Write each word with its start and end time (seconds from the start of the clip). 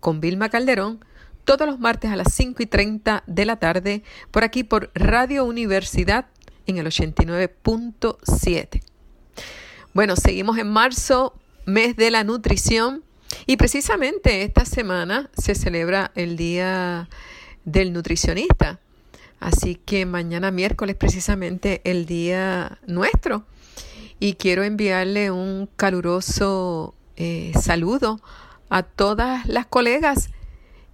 con 0.00 0.20
Vilma 0.20 0.48
Calderón 0.48 1.04
todos 1.44 1.66
los 1.66 1.78
martes 1.80 2.10
a 2.10 2.16
las 2.16 2.34
5 2.34 2.62
y 2.62 2.66
30 2.66 3.24
de 3.26 3.44
la 3.46 3.56
tarde 3.56 4.02
por 4.30 4.44
aquí 4.44 4.64
por 4.64 4.90
Radio 4.94 5.44
Universidad 5.44 6.26
en 6.66 6.76
el 6.76 6.86
89.7. 6.86 8.82
Bueno, 9.94 10.16
seguimos 10.16 10.58
en 10.58 10.68
marzo, 10.68 11.34
mes 11.64 11.96
de 11.96 12.10
la 12.10 12.22
nutrición 12.24 13.02
y 13.46 13.56
precisamente 13.56 14.42
esta 14.42 14.64
semana 14.66 15.30
se 15.36 15.54
celebra 15.54 16.12
el 16.14 16.36
Día 16.36 17.08
del 17.64 17.92
Nutricionista. 17.92 18.80
Así 19.40 19.76
que 19.76 20.04
mañana 20.04 20.50
miércoles 20.50 20.96
precisamente 20.96 21.80
el 21.84 22.06
día 22.06 22.78
nuestro. 22.86 23.44
Y 24.20 24.34
quiero 24.34 24.64
enviarle 24.64 25.30
un 25.30 25.68
caluroso 25.76 26.94
eh, 27.16 27.52
saludo 27.60 28.20
a 28.68 28.82
todas 28.82 29.46
las 29.46 29.66
colegas, 29.66 30.30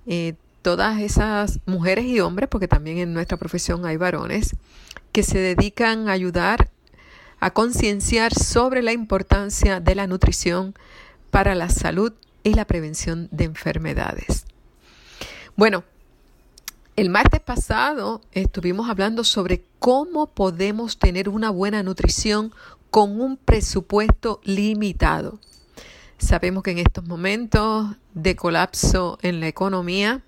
eh, 0.06 0.34
todas 0.62 1.00
esas 1.00 1.61
mujeres 1.67 2.05
y 2.06 2.20
hombres, 2.20 2.48
porque 2.48 2.69
también 2.69 2.98
en 2.98 3.12
nuestra 3.12 3.36
profesión 3.36 3.84
hay 3.86 3.97
varones, 3.97 4.56
que 5.12 5.22
se 5.22 5.39
dedican 5.39 6.08
a 6.08 6.12
ayudar 6.12 6.70
a 7.41 7.50
concienciar 7.50 8.33
sobre 8.33 8.83
la 8.83 8.92
importancia 8.92 9.78
de 9.78 9.95
la 9.95 10.06
nutrición 10.06 10.75
para 11.30 11.55
la 11.55 11.69
salud 11.69 12.12
y 12.42 12.55
la 12.55 12.64
prevención 12.64 13.28
de 13.33 13.45
enfermedades. 13.45 14.47
Bueno, 15.56 15.84
el 16.97 17.11
martes 17.11 17.41
pasado 17.41 18.22
estuvimos 18.33 18.89
hablando 18.89 19.25
sobre 19.25 19.64
cómo 19.78 20.28
podemos 20.28 20.98
tener 20.98 21.28
una 21.28 21.50
buena 21.50 21.83
nutrición 21.83 22.52
con 22.91 23.20
un 23.20 23.36
presupuesto 23.36 24.41
limitado. 24.45 25.39
Sabemos 26.25 26.62
que 26.62 26.70
en 26.70 26.78
estos 26.78 27.06
momentos 27.06 27.97
de 28.14 28.34
colapso 28.34 29.19
en 29.20 29.41
la 29.41 29.47
economía, 29.47 30.22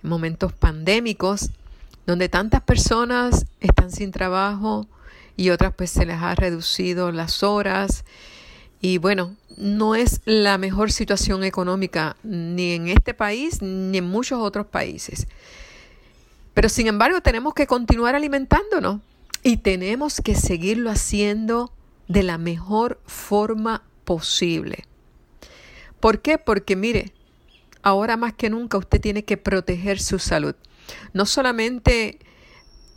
momentos 0.00 0.52
pandémicos, 0.52 1.50
donde 2.06 2.28
tantas 2.28 2.62
personas 2.62 3.44
están 3.58 3.90
sin 3.90 4.12
trabajo 4.12 4.86
y 5.36 5.50
otras 5.50 5.74
pues 5.74 5.90
se 5.90 6.06
les 6.06 6.22
ha 6.22 6.36
reducido 6.36 7.10
las 7.10 7.42
horas 7.42 8.04
y 8.80 8.98
bueno, 8.98 9.34
no 9.56 9.96
es 9.96 10.20
la 10.24 10.56
mejor 10.56 10.92
situación 10.92 11.42
económica 11.42 12.16
ni 12.22 12.74
en 12.74 12.86
este 12.86 13.12
país 13.12 13.60
ni 13.60 13.98
en 13.98 14.04
muchos 14.04 14.38
otros 14.38 14.66
países. 14.66 15.26
Pero 16.54 16.68
sin 16.68 16.86
embargo 16.86 17.22
tenemos 17.22 17.54
que 17.54 17.66
continuar 17.66 18.14
alimentándonos 18.14 19.00
y 19.42 19.56
tenemos 19.56 20.20
que 20.20 20.36
seguirlo 20.36 20.90
haciendo 20.90 21.72
de 22.06 22.22
la 22.22 22.38
mejor 22.38 23.00
forma 23.04 23.82
posible. 24.04 24.87
¿Por 26.00 26.20
qué? 26.20 26.38
Porque 26.38 26.76
mire, 26.76 27.12
ahora 27.82 28.16
más 28.16 28.34
que 28.34 28.50
nunca 28.50 28.78
usted 28.78 29.00
tiene 29.00 29.24
que 29.24 29.36
proteger 29.36 30.00
su 30.00 30.18
salud. 30.18 30.54
No 31.12 31.26
solamente 31.26 32.18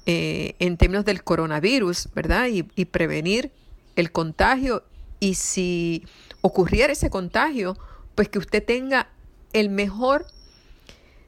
eh, 0.06 0.56
en 0.60 0.78
términos 0.78 1.06
del 1.06 1.24
coronavirus, 1.24 2.10
¿verdad? 2.14 2.48
Y, 2.48 2.68
y 2.76 2.86
prevenir 2.86 3.52
el 3.96 4.12
contagio. 4.12 4.84
Y 5.20 5.36
si 5.36 6.06
ocurriera 6.42 6.94
ese 6.94 7.10
contagio, 7.10 7.78
pues 8.16 8.30
que 8.30 8.40
usted 8.40 8.64
tenga 8.64 9.10
el 9.54 9.70
mejor 9.70 10.26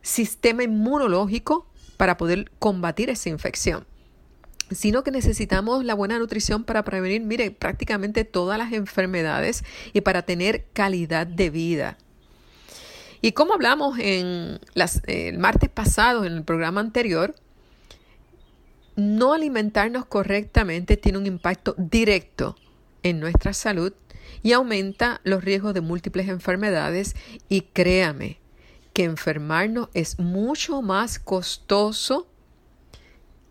sistema 0.02 0.64
inmunológico 0.64 1.68
para 1.98 2.18
poder 2.18 2.52
combatir 2.60 3.10
esa 3.10 3.30
infección 3.30 3.86
sino 4.72 5.04
que 5.04 5.12
necesitamos 5.12 5.84
la 5.84 5.94
buena 5.94 6.20
nutrición 6.20 6.64
para 6.64 6.84
prevenir, 6.84 7.22
mire, 7.22 7.52
prácticamente 7.52 8.26
todas 8.26 8.58
las 8.58 8.74
enfermedades 8.74 9.64
y 9.94 10.02
para 10.02 10.24
tener 10.24 10.66
calidad 10.74 11.28
de 11.28 11.50
vida. 11.50 11.98
Y 13.22 13.32
como 13.32 13.54
hablamos 13.54 13.98
en 14.00 14.60
las, 14.74 15.02
el 15.08 15.38
martes 15.38 15.70
pasado 15.70 16.26
en 16.26 16.34
el 16.34 16.44
programa 16.44 16.82
anterior, 16.82 17.36
no 18.96 19.34
alimentarnos 19.34 20.06
correctamente 20.06 20.98
tiene 20.98 21.18
un 21.18 21.26
impacto 21.26 21.74
directo 21.78 22.56
en 23.02 23.20
nuestra 23.20 23.54
salud 23.54 23.94
y 24.44 24.52
aumenta 24.52 25.22
los 25.24 25.44
riesgos 25.44 25.74
de 25.74 25.82
múltiples 25.82 26.28
enfermedades 26.28 27.16
y 27.50 27.62
créame 27.62 28.40
que 28.94 29.06
enfermarnos 29.06 29.90
es 29.94 30.20
mucho 30.20 30.82
más 30.82 31.18
costoso 31.18 32.28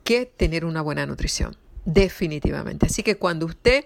que 0.05 0.27
tener 0.27 0.65
una 0.65 0.83
buena 0.83 1.07
nutrición, 1.07 1.57
definitivamente. 1.85 2.87
Así 2.87 3.03
que 3.03 3.17
cuando 3.17 3.47
usted 3.47 3.85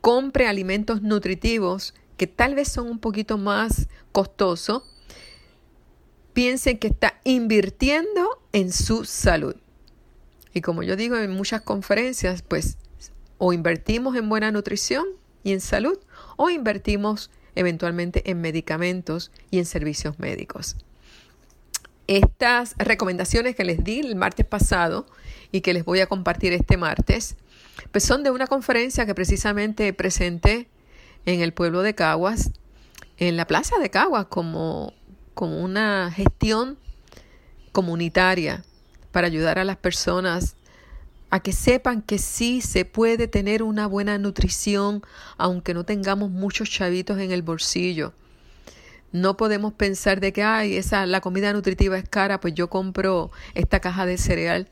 compre 0.00 0.46
alimentos 0.46 1.02
nutritivos 1.02 1.94
que 2.16 2.26
tal 2.26 2.54
vez 2.54 2.68
son 2.68 2.88
un 2.88 2.98
poquito 2.98 3.38
más 3.38 3.88
costosos, 4.12 4.82
piensen 6.32 6.78
que 6.78 6.88
está 6.88 7.20
invirtiendo 7.24 8.42
en 8.52 8.72
su 8.72 9.04
salud. 9.04 9.56
Y 10.54 10.60
como 10.60 10.82
yo 10.82 10.96
digo 10.96 11.16
en 11.16 11.30
muchas 11.30 11.62
conferencias, 11.62 12.42
pues 12.42 12.76
o 13.38 13.52
invertimos 13.52 14.16
en 14.16 14.28
buena 14.28 14.52
nutrición 14.52 15.04
y 15.42 15.52
en 15.52 15.60
salud 15.60 15.98
o 16.36 16.50
invertimos 16.50 17.30
eventualmente 17.54 18.30
en 18.30 18.40
medicamentos 18.40 19.30
y 19.50 19.58
en 19.58 19.64
servicios 19.64 20.18
médicos. 20.18 20.76
Estas 22.12 22.74
recomendaciones 22.76 23.56
que 23.56 23.64
les 23.64 23.82
di 23.84 24.00
el 24.00 24.16
martes 24.16 24.44
pasado 24.44 25.06
y 25.50 25.62
que 25.62 25.72
les 25.72 25.82
voy 25.82 26.00
a 26.00 26.06
compartir 26.06 26.52
este 26.52 26.76
martes, 26.76 27.36
pues 27.90 28.04
son 28.04 28.22
de 28.22 28.30
una 28.30 28.46
conferencia 28.46 29.06
que 29.06 29.14
precisamente 29.14 29.90
presenté 29.94 30.68
en 31.24 31.40
el 31.40 31.54
pueblo 31.54 31.80
de 31.80 31.94
Caguas, 31.94 32.50
en 33.16 33.38
la 33.38 33.46
plaza 33.46 33.78
de 33.78 33.88
Caguas, 33.88 34.26
como, 34.26 34.92
como 35.32 35.62
una 35.62 36.12
gestión 36.14 36.76
comunitaria 37.72 38.62
para 39.10 39.28
ayudar 39.28 39.58
a 39.58 39.64
las 39.64 39.78
personas 39.78 40.56
a 41.30 41.40
que 41.40 41.54
sepan 41.54 42.02
que 42.02 42.18
sí 42.18 42.60
se 42.60 42.84
puede 42.84 43.26
tener 43.26 43.62
una 43.62 43.86
buena 43.86 44.18
nutrición 44.18 45.02
aunque 45.38 45.72
no 45.72 45.84
tengamos 45.84 46.30
muchos 46.30 46.68
chavitos 46.68 47.18
en 47.20 47.32
el 47.32 47.40
bolsillo. 47.40 48.12
No 49.12 49.36
podemos 49.36 49.74
pensar 49.74 50.20
de 50.20 50.32
que, 50.32 50.42
ay, 50.42 50.76
esa, 50.76 51.06
la 51.06 51.20
comida 51.20 51.52
nutritiva 51.52 51.98
es 51.98 52.08
cara, 52.08 52.40
pues 52.40 52.54
yo 52.54 52.68
compro 52.68 53.30
esta 53.54 53.80
caja 53.80 54.06
de 54.06 54.18
cereal 54.18 54.68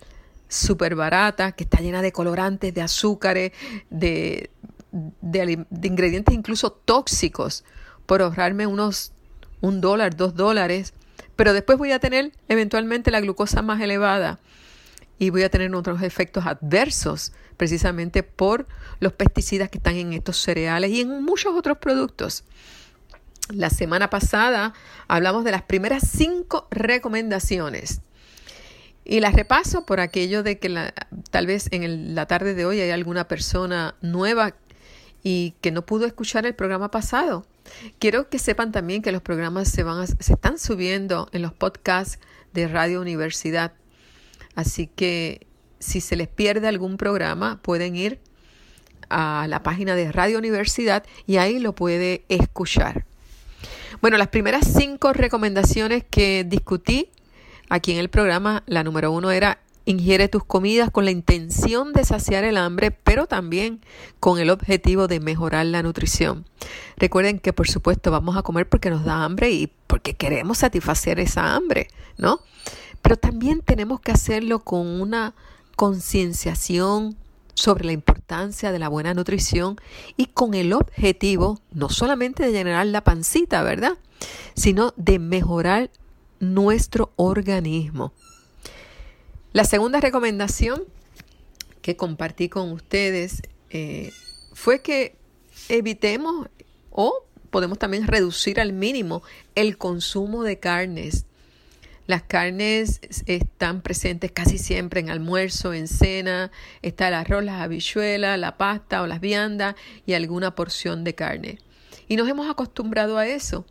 súper 0.48 0.96
barata, 0.96 1.52
que 1.52 1.64
está 1.64 1.80
llena 1.80 2.02
de 2.02 2.12
colorantes, 2.12 2.74
de 2.74 2.82
azúcares, 2.82 3.52
de, 3.90 4.50
de, 4.90 5.66
ingredientes 5.82 6.34
incluso 6.34 6.72
tóxicos, 6.72 7.64
por 8.06 8.22
ahorrarme 8.22 8.66
unos 8.66 9.12
un 9.60 9.80
dólar, 9.80 10.16
dos 10.16 10.34
dólares, 10.34 10.94
pero 11.36 11.52
después 11.52 11.78
voy 11.78 11.92
a 11.92 11.98
tener 11.98 12.32
eventualmente 12.48 13.10
la 13.10 13.20
glucosa 13.20 13.62
más 13.62 13.80
elevada 13.80 14.40
y 15.18 15.30
voy 15.30 15.42
a 15.42 15.50
tener 15.50 15.74
otros 15.74 16.02
efectos 16.02 16.46
adversos 16.46 17.32
precisamente 17.56 18.22
por 18.22 18.66
los 19.00 19.12
pesticidas 19.12 19.68
que 19.68 19.78
están 19.78 19.96
en 19.96 20.14
estos 20.14 20.38
cereales 20.38 20.90
y 20.90 21.02
en 21.02 21.22
muchos 21.22 21.54
otros 21.54 21.78
productos. 21.78 22.44
La 23.52 23.70
semana 23.70 24.10
pasada 24.10 24.74
hablamos 25.08 25.44
de 25.44 25.50
las 25.50 25.62
primeras 25.62 26.08
cinco 26.08 26.68
recomendaciones 26.70 28.00
y 29.04 29.20
las 29.20 29.34
repaso 29.34 29.84
por 29.86 29.98
aquello 29.98 30.42
de 30.42 30.58
que 30.58 30.68
la, 30.68 30.94
tal 31.30 31.46
vez 31.46 31.68
en 31.72 32.14
la 32.14 32.26
tarde 32.26 32.54
de 32.54 32.64
hoy 32.64 32.80
hay 32.80 32.90
alguna 32.90 33.26
persona 33.26 33.96
nueva 34.02 34.54
y 35.22 35.54
que 35.60 35.72
no 35.72 35.84
pudo 35.84 36.06
escuchar 36.06 36.46
el 36.46 36.54
programa 36.54 36.90
pasado. 36.90 37.44
Quiero 37.98 38.28
que 38.28 38.38
sepan 38.38 38.72
también 38.72 39.02
que 39.02 39.12
los 39.12 39.22
programas 39.22 39.68
se, 39.68 39.82
van 39.82 40.06
se 40.06 40.32
están 40.32 40.58
subiendo 40.58 41.28
en 41.32 41.42
los 41.42 41.52
podcasts 41.52 42.20
de 42.52 42.68
Radio 42.68 43.00
Universidad. 43.00 43.72
Así 44.54 44.86
que 44.86 45.46
si 45.80 46.00
se 46.00 46.14
les 46.14 46.28
pierde 46.28 46.68
algún 46.68 46.96
programa, 46.96 47.60
pueden 47.62 47.96
ir 47.96 48.20
a 49.08 49.46
la 49.48 49.62
página 49.62 49.96
de 49.96 50.12
Radio 50.12 50.38
Universidad 50.38 51.04
y 51.26 51.38
ahí 51.38 51.58
lo 51.58 51.74
puede 51.74 52.24
escuchar. 52.28 53.04
Bueno, 54.00 54.16
las 54.16 54.28
primeras 54.28 54.66
cinco 54.66 55.12
recomendaciones 55.12 56.04
que 56.08 56.44
discutí 56.44 57.10
aquí 57.68 57.92
en 57.92 57.98
el 57.98 58.08
programa, 58.08 58.62
la 58.66 58.82
número 58.82 59.12
uno 59.12 59.30
era 59.30 59.58
Ingiere 59.86 60.28
tus 60.28 60.44
comidas 60.44 60.90
con 60.90 61.04
la 61.04 61.10
intención 61.10 61.92
de 61.92 62.04
saciar 62.04 62.44
el 62.44 62.58
hambre, 62.58 62.90
pero 62.92 63.26
también 63.26 63.80
con 64.20 64.38
el 64.38 64.50
objetivo 64.50 65.08
de 65.08 65.20
mejorar 65.20 65.66
la 65.66 65.82
nutrición. 65.82 66.46
Recuerden 66.96 67.40
que 67.40 67.52
por 67.52 67.68
supuesto 67.68 68.10
vamos 68.10 68.36
a 68.36 68.42
comer 68.42 68.68
porque 68.68 68.90
nos 68.90 69.04
da 69.04 69.24
hambre 69.24 69.50
y 69.50 69.72
porque 69.86 70.14
queremos 70.14 70.58
satisfacer 70.58 71.18
esa 71.18 71.56
hambre, 71.56 71.88
¿no? 72.18 72.40
Pero 73.02 73.16
también 73.16 73.62
tenemos 73.62 74.00
que 74.00 74.12
hacerlo 74.12 74.60
con 74.60 74.86
una 74.86 75.34
concienciación 75.76 77.16
sobre 77.54 77.86
la 77.86 77.92
importancia 77.92 78.19
de 78.30 78.78
la 78.78 78.88
buena 78.88 79.12
nutrición 79.12 79.76
y 80.16 80.26
con 80.26 80.54
el 80.54 80.72
objetivo 80.72 81.60
no 81.72 81.88
solamente 81.88 82.46
de 82.46 82.52
generar 82.52 82.86
la 82.86 83.02
pancita, 83.02 83.64
¿verdad? 83.64 83.98
Sino 84.54 84.94
de 84.96 85.18
mejorar 85.18 85.90
nuestro 86.38 87.12
organismo. 87.16 88.12
La 89.52 89.64
segunda 89.64 89.98
recomendación 89.98 90.84
que 91.82 91.96
compartí 91.96 92.48
con 92.48 92.70
ustedes 92.70 93.42
eh, 93.70 94.12
fue 94.52 94.80
que 94.80 95.16
evitemos 95.68 96.46
o 96.92 97.24
podemos 97.50 97.80
también 97.80 98.06
reducir 98.06 98.60
al 98.60 98.72
mínimo 98.72 99.24
el 99.56 99.76
consumo 99.76 100.44
de 100.44 100.60
carnes. 100.60 101.26
Las 102.06 102.22
carnes 102.22 103.00
están 103.26 103.82
presentes 103.82 104.32
casi 104.32 104.58
siempre 104.58 105.00
en 105.00 105.10
almuerzo, 105.10 105.72
en 105.72 105.86
cena, 105.86 106.50
está 106.82 107.08
el 107.08 107.14
arroz, 107.14 107.44
las 107.44 107.60
habichuelas, 107.60 108.38
la 108.38 108.56
pasta 108.56 109.02
o 109.02 109.06
las 109.06 109.20
viandas 109.20 109.76
y 110.06 110.14
alguna 110.14 110.54
porción 110.54 111.04
de 111.04 111.14
carne. 111.14 111.58
Y 112.08 112.16
nos 112.16 112.28
hemos 112.28 112.50
acostumbrado 112.50 113.18
a 113.18 113.28
eso, 113.28 113.64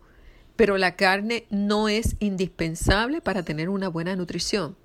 pero 0.56 0.78
la 0.78 0.96
carne 0.96 1.44
no 1.50 1.88
es 1.88 2.16
indispensable 2.20 3.20
para 3.20 3.42
tener 3.42 3.68
una 3.68 3.88
buena 3.88 4.16
nutrición. 4.16 4.76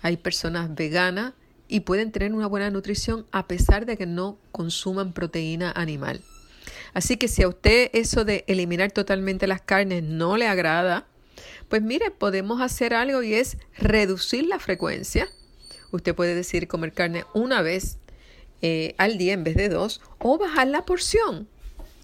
Hay 0.00 0.16
personas 0.16 0.74
veganas 0.74 1.34
y 1.68 1.80
pueden 1.80 2.12
tener 2.12 2.32
una 2.32 2.46
buena 2.46 2.70
nutrición 2.70 3.26
a 3.30 3.46
pesar 3.46 3.84
de 3.84 3.96
que 3.96 4.06
no 4.06 4.38
consuman 4.52 5.12
proteína 5.12 5.72
animal. 5.72 6.22
Así 6.94 7.16
que 7.16 7.28
si 7.28 7.42
a 7.42 7.48
usted 7.48 7.90
eso 7.92 8.24
de 8.24 8.44
eliminar 8.46 8.92
totalmente 8.92 9.46
las 9.46 9.60
carnes 9.60 10.02
no 10.02 10.36
le 10.36 10.48
agrada, 10.48 11.06
pues 11.68 11.82
mire, 11.82 12.10
podemos 12.10 12.60
hacer 12.60 12.94
algo 12.94 13.22
y 13.22 13.34
es 13.34 13.58
reducir 13.76 14.46
la 14.46 14.58
frecuencia. 14.58 15.28
Usted 15.90 16.14
puede 16.14 16.34
decir 16.34 16.68
comer 16.68 16.92
carne 16.92 17.24
una 17.34 17.62
vez 17.62 17.98
eh, 18.60 18.94
al 18.98 19.18
día 19.18 19.34
en 19.34 19.44
vez 19.44 19.56
de 19.56 19.68
dos 19.68 20.00
o 20.18 20.38
bajar 20.38 20.66
la 20.68 20.84
porción, 20.84 21.48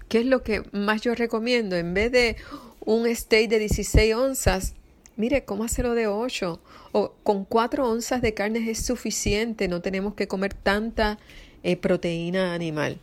que 0.08 0.20
es 0.20 0.26
lo 0.26 0.42
que 0.42 0.62
más 0.72 1.02
yo 1.02 1.14
recomiendo. 1.14 1.76
En 1.76 1.94
vez 1.94 2.12
de 2.12 2.36
un 2.84 3.12
steak 3.14 3.48
de 3.48 3.58
16 3.58 4.14
onzas, 4.14 4.74
mire, 5.16 5.44
cómo 5.44 5.64
hacerlo 5.64 5.94
de 5.94 6.06
8 6.06 6.60
o 6.92 7.14
con 7.22 7.44
4 7.44 7.88
onzas 7.88 8.22
de 8.22 8.34
carne 8.34 8.70
es 8.70 8.84
suficiente, 8.84 9.68
no 9.68 9.80
tenemos 9.80 10.14
que 10.14 10.28
comer 10.28 10.54
tanta 10.54 11.18
eh, 11.62 11.76
proteína 11.76 12.54
animal. 12.54 12.98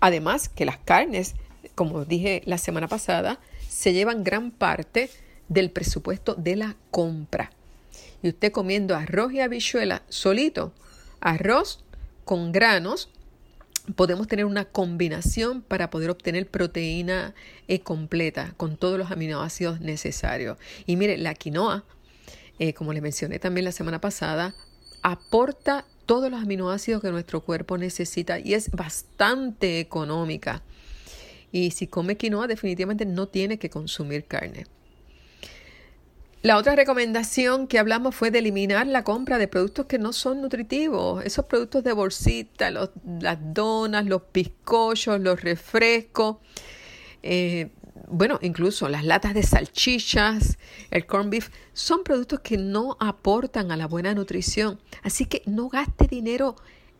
Además 0.00 0.48
que 0.48 0.64
las 0.64 0.78
carnes, 0.78 1.34
como 1.74 2.04
dije 2.04 2.42
la 2.44 2.58
semana 2.58 2.88
pasada, 2.88 3.40
se 3.68 3.92
llevan 3.92 4.22
gran 4.22 4.50
parte 4.50 5.10
del 5.48 5.70
presupuesto 5.70 6.34
de 6.34 6.56
la 6.56 6.76
compra. 6.90 7.50
Y 8.22 8.28
usted 8.28 8.52
comiendo 8.52 8.96
arroz 8.96 9.32
y 9.32 9.40
habichuela 9.40 10.02
solito, 10.08 10.72
arroz 11.20 11.84
con 12.24 12.52
granos, 12.52 13.10
podemos 13.96 14.26
tener 14.28 14.46
una 14.46 14.64
combinación 14.64 15.62
para 15.62 15.90
poder 15.90 16.10
obtener 16.10 16.48
proteína 16.48 17.34
eh, 17.68 17.80
completa 17.80 18.54
con 18.56 18.76
todos 18.76 18.98
los 18.98 19.10
aminoácidos 19.10 19.80
necesarios. 19.80 20.56
Y 20.86 20.96
mire, 20.96 21.18
la 21.18 21.34
quinoa, 21.34 21.84
eh, 22.58 22.72
como 22.72 22.92
les 22.92 23.02
mencioné 23.02 23.38
también 23.38 23.64
la 23.64 23.72
semana 23.72 24.00
pasada, 24.00 24.54
aporta 25.02 25.84
todos 26.06 26.30
los 26.30 26.42
aminoácidos 26.42 27.02
que 27.02 27.10
nuestro 27.10 27.42
cuerpo 27.42 27.76
necesita 27.78 28.38
y 28.38 28.54
es 28.54 28.70
bastante 28.70 29.80
económica. 29.80 30.62
Y 31.52 31.70
si 31.70 31.86
come 31.86 32.16
quinoa, 32.16 32.46
definitivamente 32.46 33.04
no 33.04 33.28
tiene 33.28 33.58
que 33.58 33.70
consumir 33.70 34.24
carne. 34.24 34.66
La 36.44 36.58
otra 36.58 36.76
recomendación 36.76 37.66
que 37.66 37.78
hablamos 37.78 38.14
fue 38.14 38.30
de 38.30 38.40
eliminar 38.40 38.86
la 38.86 39.02
compra 39.02 39.38
de 39.38 39.48
productos 39.48 39.86
que 39.86 39.98
no 39.98 40.12
son 40.12 40.42
nutritivos, 40.42 41.24
esos 41.24 41.46
productos 41.46 41.82
de 41.82 41.94
bolsita, 41.94 42.70
las 42.70 43.38
donas, 43.54 44.04
los 44.04 44.24
bizcochos, 44.30 45.18
los 45.20 45.40
refrescos, 45.40 46.36
eh, 47.22 47.70
bueno, 48.08 48.38
incluso 48.42 48.90
las 48.90 49.06
latas 49.06 49.32
de 49.32 49.42
salchichas, 49.42 50.58
el 50.90 51.06
corn 51.06 51.30
beef, 51.30 51.48
son 51.72 52.04
productos 52.04 52.40
que 52.40 52.58
no 52.58 52.98
aportan 53.00 53.72
a 53.72 53.78
la 53.78 53.86
buena 53.86 54.12
nutrición. 54.12 54.78
Así 55.02 55.24
que 55.24 55.40
no 55.46 55.70
gaste 55.70 56.08
dinero 56.08 56.56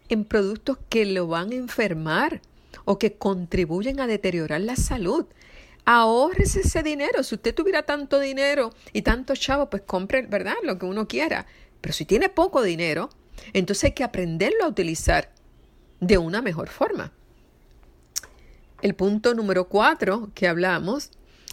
en 0.09 0.25
productos 0.25 0.79
que 0.89 1.05
lo 1.05 1.27
van 1.27 1.53
a 1.53 1.57
enfermar 1.57 2.41
o 2.87 2.99
que 2.99 3.19
contribuyen 3.19 4.01
a 4.01 4.07
deteriorar 4.07 4.63
la 4.63 4.77
salud 4.77 5.27
ahorrese 5.85 6.61
ese 6.61 6.83
dinero. 6.83 7.23
Si 7.23 7.35
usted 7.35 7.55
tuviera 7.55 7.83
tanto 7.83 8.19
dinero 8.21 8.71
y 8.93 9.03
tanto 9.03 9.35
chavo, 9.35 9.71
pues 9.71 9.83
compre, 9.83 10.23
¿verdad? 10.23 10.55
Lo 10.63 10.79
que 10.79 10.87
uno 10.87 11.07
quiera. 11.09 11.47
Pero 11.81 11.93
si 11.93 12.05
tiene 12.05 12.29
poco 12.29 12.63
dinero, 12.63 13.11
entonces 13.53 13.85
hay 13.85 13.93
que 13.93 14.05
aprenderlo 14.05 14.65
a 14.65 14.69
utilizar 14.69 15.33
de 16.01 16.19
una 16.19 16.43
mejor 16.43 16.69
forma. 16.69 17.13
El 18.83 18.95
punto 18.95 19.35
número 19.35 19.69
cuatro 19.69 20.31
que 20.35 20.47
hablamos 20.47 21.11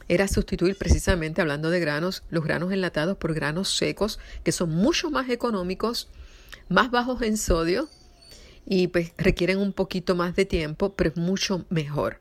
era 0.08 0.28
sustituir 0.28 0.78
precisamente, 0.78 1.42
hablando 1.42 1.70
de 1.70 1.80
granos, 1.80 2.24
los 2.30 2.44
granos 2.44 2.74
enlatados 2.74 3.18
por 3.18 3.34
granos 3.34 3.76
secos, 3.76 4.20
que 4.44 4.52
son 4.52 4.70
mucho 4.72 5.10
más 5.10 5.30
económicos, 5.30 6.10
más 6.68 6.92
bajos 6.92 7.22
en 7.22 7.38
sodio 7.38 7.88
y 8.66 8.88
pues 8.88 9.14
requieren 9.18 9.58
un 9.58 9.74
poquito 9.74 10.16
más 10.16 10.36
de 10.36 10.46
tiempo, 10.46 10.94
pero 10.96 11.12
es 11.12 11.18
mucho 11.18 11.66
mejor. 11.70 12.20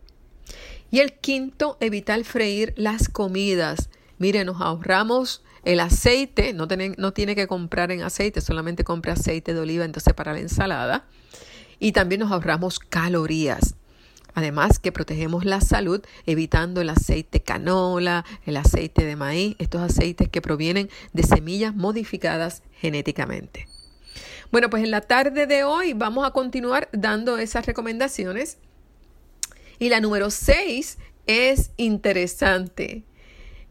Y 0.90 1.00
el 1.00 1.12
quinto, 1.12 1.76
evitar 1.80 2.22
freír 2.24 2.74
las 2.76 3.08
comidas. 3.08 3.90
Mire, 4.18 4.44
nos 4.44 4.60
ahorramos 4.60 5.42
el 5.64 5.80
aceite, 5.80 6.52
no, 6.52 6.66
no 6.96 7.12
tiene 7.12 7.34
que 7.34 7.46
comprar 7.46 7.92
en 7.92 8.02
aceite, 8.02 8.40
solamente 8.40 8.84
compra 8.84 9.12
aceite 9.12 9.54
de 9.54 9.60
oliva 9.60 9.84
entonces 9.84 10.14
para 10.14 10.32
la 10.32 10.40
ensalada. 10.40 11.06
Y 11.78 11.92
también 11.92 12.20
nos 12.20 12.32
ahorramos 12.32 12.78
calorías. 12.78 13.76
Además 14.34 14.78
que 14.78 14.92
protegemos 14.92 15.44
la 15.44 15.60
salud 15.60 16.02
evitando 16.26 16.80
el 16.80 16.90
aceite 16.90 17.40
canola, 17.40 18.24
el 18.46 18.56
aceite 18.56 19.04
de 19.04 19.16
maíz, 19.16 19.56
estos 19.58 19.82
aceites 19.82 20.28
que 20.28 20.42
provienen 20.42 20.88
de 21.12 21.22
semillas 21.22 21.74
modificadas 21.74 22.62
genéticamente. 22.72 23.66
Bueno, 24.52 24.70
pues 24.70 24.82
en 24.82 24.90
la 24.90 25.00
tarde 25.00 25.46
de 25.46 25.64
hoy 25.64 25.92
vamos 25.92 26.26
a 26.26 26.32
continuar 26.32 26.88
dando 26.92 27.38
esas 27.38 27.66
recomendaciones 27.66 28.58
y 29.80 29.88
la 29.88 30.00
número 30.00 30.30
seis 30.30 30.98
es 31.26 31.72
interesante. 31.76 33.02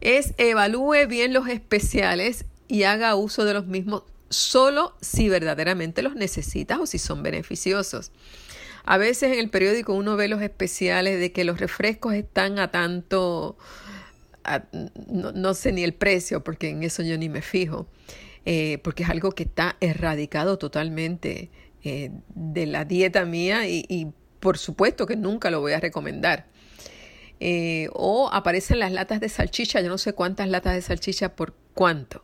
Es 0.02 0.34
evalúe 0.36 1.06
bien 1.08 1.32
los 1.32 1.48
especiales 1.48 2.44
y 2.68 2.82
haga 2.82 3.14
uso 3.14 3.44
de 3.44 3.54
los 3.54 3.66
mismos 3.66 4.02
solo 4.28 4.94
si 5.00 5.28
verdaderamente 5.28 6.02
los 6.02 6.16
necesitas 6.16 6.78
o 6.80 6.86
si 6.86 6.98
son 6.98 7.22
beneficiosos. 7.22 8.10
A 8.84 8.98
veces 8.98 9.32
en 9.32 9.38
el 9.38 9.50
periódico 9.50 9.94
uno 9.94 10.16
ve 10.16 10.28
los 10.28 10.42
especiales 10.42 11.20
de 11.20 11.32
que 11.32 11.44
los 11.44 11.60
refrescos 11.60 12.14
están 12.14 12.58
a 12.58 12.70
tanto, 12.70 13.56
no, 15.06 15.54
sé 15.54 15.72
ni 15.72 15.84
el 15.84 15.94
precio, 15.94 16.42
porque 16.42 16.70
en 16.70 16.82
eso 16.82 17.02
yo 17.02 17.16
ni 17.18 17.28
me 17.28 17.42
fijo, 17.42 17.86
eh, 18.46 18.78
porque 18.82 19.04
es 19.04 19.10
algo 19.10 19.30
que 19.32 19.44
está 19.44 19.76
erradicado 19.80 20.58
totalmente 20.58 21.50
eh, 21.84 22.10
de 22.34 22.66
la 22.66 22.84
dieta 22.84 23.24
mía 23.26 23.68
y 23.68 24.12
por 24.40 24.58
supuesto 24.58 25.06
que 25.06 25.16
nunca 25.16 25.50
lo 25.50 25.60
voy 25.60 25.72
a 25.72 25.80
recomendar. 25.80 26.46
Eh, 27.38 27.88
o 27.92 28.28
aparecen 28.32 28.80
las 28.80 28.92
latas 28.92 29.20
de 29.20 29.28
salchicha, 29.28 29.80
yo 29.80 29.88
no 29.88 29.98
sé 29.98 30.12
cuántas 30.12 30.48
latas 30.48 30.74
de 30.74 30.82
salchicha 30.82 31.36
por 31.36 31.54
cuánto. 31.74 32.22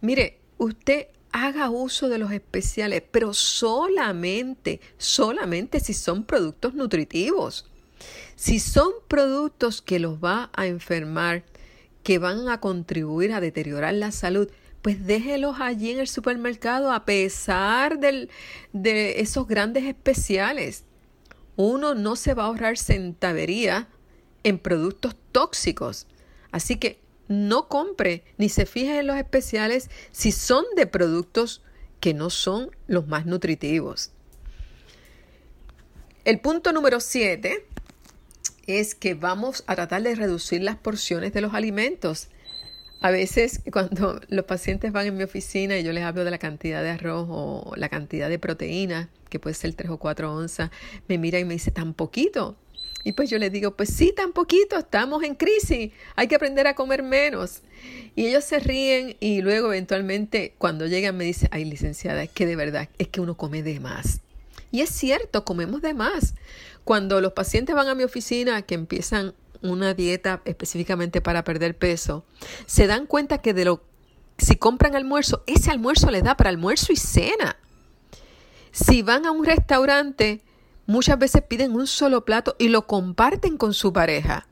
Mire, 0.00 0.38
usted 0.58 1.08
haga 1.32 1.70
uso 1.70 2.08
de 2.08 2.18
los 2.18 2.30
especiales, 2.30 3.02
pero 3.10 3.34
solamente, 3.34 4.80
solamente 4.98 5.80
si 5.80 5.94
son 5.94 6.24
productos 6.24 6.74
nutritivos. 6.74 7.68
Si 8.36 8.60
son 8.60 8.92
productos 9.08 9.80
que 9.82 9.98
los 9.98 10.22
va 10.22 10.50
a 10.52 10.66
enfermar, 10.66 11.44
que 12.02 12.18
van 12.18 12.48
a 12.48 12.60
contribuir 12.60 13.32
a 13.32 13.40
deteriorar 13.40 13.94
la 13.94 14.12
salud, 14.12 14.50
pues 14.82 15.06
déjelos 15.06 15.56
allí 15.60 15.90
en 15.90 16.00
el 16.00 16.08
supermercado 16.08 16.92
a 16.92 17.04
pesar 17.04 17.98
del, 17.98 18.28
de 18.72 19.20
esos 19.20 19.46
grandes 19.46 19.84
especiales 19.84 20.84
uno 21.66 21.94
no 21.94 22.16
se 22.16 22.34
va 22.34 22.44
a 22.44 22.46
ahorrar 22.46 22.78
centavería 22.78 23.88
en 24.42 24.58
productos 24.58 25.14
tóxicos. 25.30 26.06
Así 26.50 26.76
que 26.76 27.00
no 27.28 27.68
compre 27.68 28.24
ni 28.36 28.48
se 28.48 28.66
fije 28.66 28.98
en 28.98 29.06
los 29.06 29.16
especiales 29.16 29.90
si 30.10 30.32
son 30.32 30.64
de 30.76 30.86
productos 30.86 31.62
que 32.00 32.14
no 32.14 32.30
son 32.30 32.74
los 32.88 33.06
más 33.06 33.26
nutritivos. 33.26 34.10
El 36.24 36.40
punto 36.40 36.72
número 36.72 37.00
7 37.00 37.64
es 38.66 38.94
que 38.94 39.14
vamos 39.14 39.64
a 39.66 39.74
tratar 39.74 40.02
de 40.02 40.14
reducir 40.14 40.62
las 40.62 40.76
porciones 40.76 41.32
de 41.32 41.40
los 41.40 41.54
alimentos. 41.54 42.28
A 43.02 43.10
veces 43.10 43.60
cuando 43.72 44.20
los 44.28 44.44
pacientes 44.44 44.92
van 44.92 45.06
en 45.06 45.16
mi 45.16 45.24
oficina 45.24 45.76
y 45.76 45.84
yo 45.84 45.92
les 45.92 46.04
hablo 46.04 46.24
de 46.24 46.30
la 46.30 46.38
cantidad 46.38 46.82
de 46.82 46.90
arroz 46.90 47.26
o 47.28 47.72
la 47.76 47.88
cantidad 47.88 48.28
de 48.28 48.38
proteína, 48.38 49.10
que 49.28 49.38
puede 49.38 49.54
ser 49.54 49.74
3 49.74 49.90
o 49.90 49.98
4 49.98 50.32
onzas, 50.32 50.70
me 51.08 51.18
mira 51.18 51.38
y 51.38 51.44
me 51.44 51.54
dice, 51.54 51.70
tan 51.70 51.94
poquito. 51.94 52.56
Y 53.04 53.12
pues 53.12 53.28
yo 53.30 53.38
les 53.38 53.50
digo, 53.50 53.76
pues 53.76 53.88
sí, 53.88 54.12
tan 54.16 54.32
poquito, 54.32 54.78
estamos 54.78 55.24
en 55.24 55.34
crisis, 55.34 55.90
hay 56.14 56.28
que 56.28 56.36
aprender 56.36 56.68
a 56.68 56.74
comer 56.74 57.02
menos. 57.02 57.62
Y 58.14 58.28
ellos 58.28 58.44
se 58.44 58.60
ríen 58.60 59.16
y 59.18 59.42
luego 59.42 59.72
eventualmente 59.72 60.54
cuando 60.58 60.86
llegan 60.86 61.16
me 61.16 61.24
dicen, 61.24 61.48
ay 61.50 61.64
licenciada, 61.64 62.22
es 62.22 62.30
que 62.30 62.46
de 62.46 62.54
verdad 62.54 62.88
es 62.98 63.08
que 63.08 63.20
uno 63.20 63.36
come 63.36 63.64
de 63.64 63.80
más. 63.80 64.20
Y 64.70 64.80
es 64.80 64.90
cierto, 64.90 65.44
comemos 65.44 65.82
de 65.82 65.94
más. 65.94 66.34
Cuando 66.84 67.20
los 67.20 67.32
pacientes 67.32 67.74
van 67.74 67.88
a 67.88 67.94
mi 67.94 68.04
oficina 68.04 68.62
que 68.62 68.74
empiezan 68.74 69.34
una 69.62 69.94
dieta 69.94 70.42
específicamente 70.44 71.20
para 71.20 71.44
perder 71.44 71.76
peso, 71.76 72.24
se 72.66 72.86
dan 72.86 73.06
cuenta 73.06 73.38
que 73.38 73.54
de 73.54 73.64
lo 73.64 73.82
si 74.38 74.56
compran 74.56 74.96
almuerzo, 74.96 75.44
ese 75.46 75.70
almuerzo 75.70 76.10
les 76.10 76.24
da 76.24 76.36
para 76.36 76.50
almuerzo 76.50 76.92
y 76.92 76.96
cena. 76.96 77.56
Si 78.72 79.02
van 79.02 79.26
a 79.26 79.30
un 79.30 79.44
restaurante, 79.44 80.42
muchas 80.86 81.18
veces 81.18 81.42
piden 81.42 81.74
un 81.74 81.86
solo 81.86 82.24
plato 82.24 82.56
y 82.58 82.68
lo 82.68 82.86
comparten 82.86 83.56
con 83.56 83.74
su 83.74 83.92
pareja. 83.92 84.46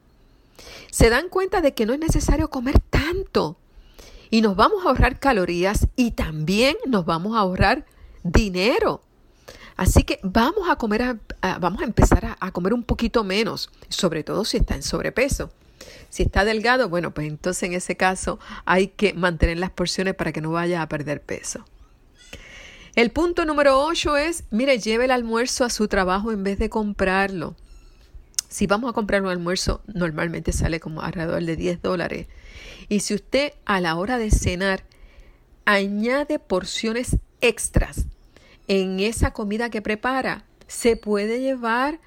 Se 0.91 1.11
dan 1.11 1.29
cuenta 1.29 1.61
de 1.61 1.75
que 1.75 1.87
no 1.87 1.93
es 1.93 1.99
necesario 1.99 2.51
comer 2.51 2.79
tanto 2.79 3.57
y 4.31 4.43
nos 4.43 4.55
vamos 4.57 4.85
a 4.85 4.91
ahorrar 4.91 5.19
calorías 5.19 5.89
y 5.97 6.13
también 6.13 6.77
nos 6.87 7.05
vamos 7.05 7.37
a 7.37 7.41
ahorrar 7.41 7.87
dinero. 8.23 9.03
Así 9.81 10.03
que 10.03 10.21
vamos 10.23 10.69
a 10.69 10.77
comer, 10.77 11.17
vamos 11.59 11.81
a 11.81 11.87
empezar 11.87 12.27
a, 12.27 12.37
a 12.39 12.53
comer 12.53 12.75
un 12.75 12.83
poquito 12.83 13.25
menos, 13.25 13.71
sobre 13.89 14.23
todo 14.23 14.45
si 14.45 14.59
está 14.59 14.75
en 14.75 14.83
sobrepeso. 14.83 15.51
Si 16.11 16.23
está 16.23 16.45
delgado, 16.45 16.91
bueno, 16.91 17.15
pues 17.15 17.27
entonces 17.27 17.63
en 17.63 17.73
ese 17.73 17.97
caso 17.97 18.39
hay 18.67 18.89
que 18.89 19.15
mantener 19.15 19.57
las 19.57 19.71
porciones 19.71 20.15
para 20.15 20.33
que 20.33 20.43
no 20.43 20.51
vaya 20.51 20.83
a 20.83 20.89
perder 20.91 21.23
peso. 21.23 21.65
El 22.95 23.11
punto 23.11 23.47
número 23.47 23.83
8 23.83 24.19
es, 24.19 24.45
mire, 24.51 24.79
lleve 24.79 25.07
el 25.07 25.13
almuerzo 25.13 25.65
a 25.65 25.71
su 25.71 25.89
trabajo 25.89 26.31
en 26.31 26.45
vez 26.45 26.59
de 26.59 26.69
comprarlo. 26.69 27.57
Si 28.51 28.67
vamos 28.67 28.91
a 28.91 28.93
comprar 28.93 29.23
un 29.23 29.29
almuerzo, 29.29 29.81
normalmente 29.87 30.53
sale 30.53 30.79
como 30.79 31.01
alrededor 31.01 31.43
de 31.43 31.57
10 31.57 31.81
dólares. 31.81 32.27
Y 32.91 33.01
si 33.01 33.15
usted 33.15 33.55
a 33.65 33.81
la 33.81 33.97
hora 33.97 34.19
de 34.19 34.31
cenar 34.31 34.85
añade 35.65 36.39
porciones 36.39 37.17
extras 37.41 38.05
en 38.71 39.01
esa 39.01 39.33
comida 39.33 39.69
que 39.69 39.83
prepara, 39.83 40.45
se 40.69 40.95
puede 40.95 41.41
llevar 41.41 41.99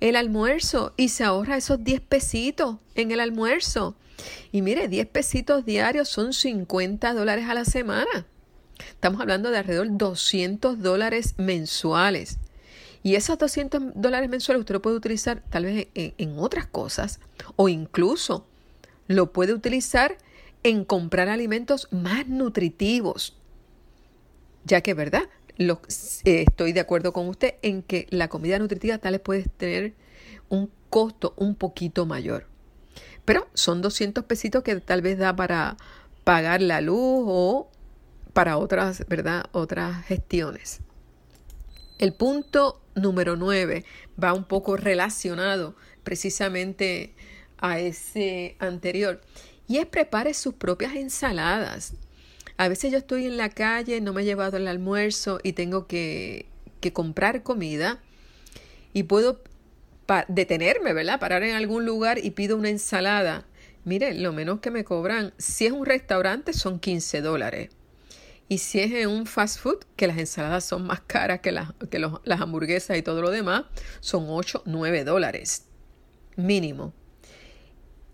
el 0.00 0.16
almuerzo 0.16 0.92
y 0.98 1.08
se 1.08 1.24
ahorra 1.24 1.56
esos 1.56 1.82
10 1.82 2.02
pesitos 2.02 2.76
en 2.94 3.10
el 3.10 3.20
almuerzo. 3.20 3.96
Y 4.52 4.60
mire, 4.60 4.86
10 4.88 5.06
pesitos 5.06 5.64
diarios 5.64 6.10
son 6.10 6.34
50 6.34 7.14
dólares 7.14 7.46
a 7.48 7.54
la 7.54 7.64
semana. 7.64 8.26
Estamos 8.90 9.22
hablando 9.22 9.50
de 9.50 9.56
alrededor 9.56 9.88
de 9.88 9.96
200 9.96 10.82
dólares 10.82 11.36
mensuales. 11.38 12.36
Y 13.02 13.14
esos 13.14 13.38
200 13.38 13.94
dólares 13.94 14.28
mensuales 14.28 14.60
usted 14.60 14.74
lo 14.74 14.82
puede 14.82 14.96
utilizar 14.96 15.42
tal 15.48 15.64
vez 15.64 15.88
en, 15.94 16.12
en, 16.18 16.38
otras 16.38 16.66
cosas 16.66 17.18
o 17.56 17.70
incluso 17.70 18.46
lo 19.08 19.32
puede 19.32 19.54
utilizar 19.54 20.18
en 20.64 20.84
comprar 20.84 21.30
alimentos 21.30 21.88
más 21.90 22.28
nutritivos. 22.28 23.38
Ya 24.66 24.82
que, 24.82 24.92
¿verdad? 24.92 25.22
Eh, 25.60 26.44
estoy 26.48 26.72
de 26.72 26.80
acuerdo 26.80 27.12
con 27.12 27.28
usted 27.28 27.56
en 27.60 27.82
que 27.82 28.06
la 28.08 28.28
comida 28.28 28.58
nutritiva 28.58 28.96
tal 28.96 29.12
vez 29.12 29.20
puede 29.20 29.42
tener 29.42 29.92
un 30.48 30.70
costo 30.88 31.34
un 31.36 31.54
poquito 31.54 32.06
mayor. 32.06 32.46
Pero 33.26 33.46
son 33.52 33.82
200 33.82 34.24
pesitos 34.24 34.62
que 34.62 34.74
tal 34.76 35.02
vez 35.02 35.18
da 35.18 35.36
para 35.36 35.76
pagar 36.24 36.62
la 36.62 36.80
luz 36.80 37.24
o 37.26 37.70
para 38.32 38.56
otras, 38.56 39.04
¿verdad? 39.06 39.44
Otras 39.52 40.02
gestiones. 40.06 40.80
El 41.98 42.14
punto 42.14 42.80
número 42.94 43.36
9 43.36 43.84
va 44.22 44.32
un 44.32 44.44
poco 44.44 44.78
relacionado 44.78 45.76
precisamente 46.02 47.14
a 47.58 47.78
ese 47.78 48.56
anterior 48.60 49.20
y 49.68 49.76
es 49.76 49.86
prepare 49.86 50.32
sus 50.32 50.54
propias 50.54 50.94
ensaladas. 50.94 51.92
A 52.60 52.68
veces 52.68 52.92
yo 52.92 52.98
estoy 52.98 53.24
en 53.24 53.38
la 53.38 53.48
calle, 53.48 54.02
no 54.02 54.12
me 54.12 54.20
he 54.20 54.24
llevado 54.26 54.58
el 54.58 54.68
almuerzo 54.68 55.40
y 55.42 55.54
tengo 55.54 55.86
que, 55.86 56.44
que 56.82 56.92
comprar 56.92 57.42
comida 57.42 58.02
y 58.92 59.04
puedo 59.04 59.40
detenerme, 60.28 60.92
¿verdad? 60.92 61.18
Parar 61.18 61.42
en 61.42 61.54
algún 61.54 61.86
lugar 61.86 62.22
y 62.22 62.32
pido 62.32 62.58
una 62.58 62.68
ensalada. 62.68 63.46
Mire, 63.86 64.12
lo 64.12 64.34
menos 64.34 64.60
que 64.60 64.70
me 64.70 64.84
cobran, 64.84 65.32
si 65.38 65.64
es 65.64 65.72
un 65.72 65.86
restaurante, 65.86 66.52
son 66.52 66.80
15 66.80 67.22
dólares. 67.22 67.70
Y 68.46 68.58
si 68.58 68.80
es 68.80 68.92
en 68.92 69.08
un 69.08 69.24
fast 69.24 69.58
food, 69.58 69.78
que 69.96 70.06
las 70.06 70.18
ensaladas 70.18 70.62
son 70.62 70.86
más 70.86 71.00
caras 71.00 71.40
que, 71.40 71.52
las, 71.52 71.72
que 71.90 71.98
las 71.98 72.40
hamburguesas 72.42 72.98
y 72.98 73.02
todo 73.02 73.22
lo 73.22 73.30
demás, 73.30 73.64
son 74.00 74.26
8, 74.28 74.64
9 74.66 75.04
dólares 75.04 75.64
mínimo. 76.36 76.92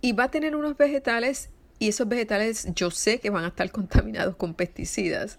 Y 0.01 0.13
va 0.13 0.25
a 0.25 0.31
tener 0.31 0.55
unos 0.55 0.77
vegetales 0.77 1.51
y 1.79 1.89
esos 1.89 2.09
vegetales 2.09 2.69
yo 2.75 2.91
sé 2.91 3.21
que 3.21 3.31
van 3.31 3.45
a 3.45 3.49
estar 3.49 3.71
contaminados 3.71 4.37
con 4.37 4.55
pesticidas. 4.55 5.39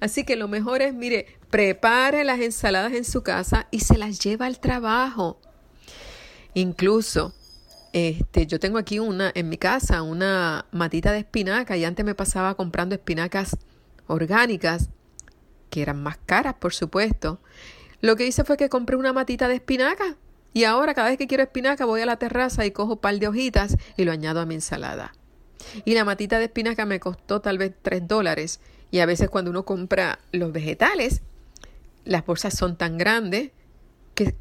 Así 0.00 0.24
que 0.24 0.36
lo 0.36 0.48
mejor 0.48 0.82
es, 0.82 0.94
mire, 0.94 1.26
prepare 1.50 2.24
las 2.24 2.40
ensaladas 2.40 2.92
en 2.92 3.04
su 3.04 3.22
casa 3.22 3.68
y 3.70 3.80
se 3.80 3.98
las 3.98 4.18
lleva 4.20 4.46
al 4.46 4.60
trabajo. 4.60 5.40
Incluso, 6.54 7.34
este, 7.92 8.46
yo 8.46 8.60
tengo 8.60 8.78
aquí 8.78 8.98
una 8.98 9.32
en 9.34 9.48
mi 9.48 9.58
casa, 9.58 10.02
una 10.02 10.66
matita 10.70 11.12
de 11.12 11.20
espinaca 11.20 11.76
y 11.76 11.84
antes 11.84 12.04
me 12.04 12.14
pasaba 12.14 12.54
comprando 12.54 12.94
espinacas 12.94 13.56
orgánicas, 14.06 14.90
que 15.70 15.82
eran 15.82 16.02
más 16.02 16.18
caras, 16.26 16.54
por 16.54 16.74
supuesto. 16.74 17.40
Lo 18.00 18.16
que 18.16 18.26
hice 18.26 18.44
fue 18.44 18.56
que 18.56 18.68
compré 18.68 18.96
una 18.96 19.12
matita 19.12 19.48
de 19.48 19.54
espinaca 19.54 20.16
y 20.52 20.64
ahora 20.64 20.94
cada 20.94 21.08
vez 21.08 21.18
que 21.18 21.26
quiero 21.26 21.42
espinaca 21.42 21.86
voy 21.86 22.02
a 22.02 22.06
la 22.06 22.16
terraza 22.16 22.66
y 22.66 22.72
cojo 22.72 22.94
un 22.94 22.98
par 22.98 23.18
de 23.18 23.28
hojitas 23.28 23.76
y 23.96 24.04
lo 24.04 24.12
añado 24.12 24.40
a 24.40 24.46
mi 24.46 24.54
ensalada. 24.54 25.12
Y 25.84 25.94
la 25.94 26.04
matita 26.04 26.38
de 26.38 26.44
espinaca 26.44 26.86
me 26.86 27.00
costó 27.00 27.40
tal 27.40 27.58
vez 27.58 27.72
3 27.82 28.06
dólares. 28.06 28.60
Y 28.90 29.00
a 29.00 29.06
veces 29.06 29.30
cuando 29.30 29.50
uno 29.50 29.64
compra 29.64 30.18
los 30.32 30.52
vegetales, 30.52 31.22
las 32.04 32.24
bolsas 32.26 32.56
son 32.56 32.76
tan 32.76 32.98
grandes 32.98 33.50
que 34.14 34.34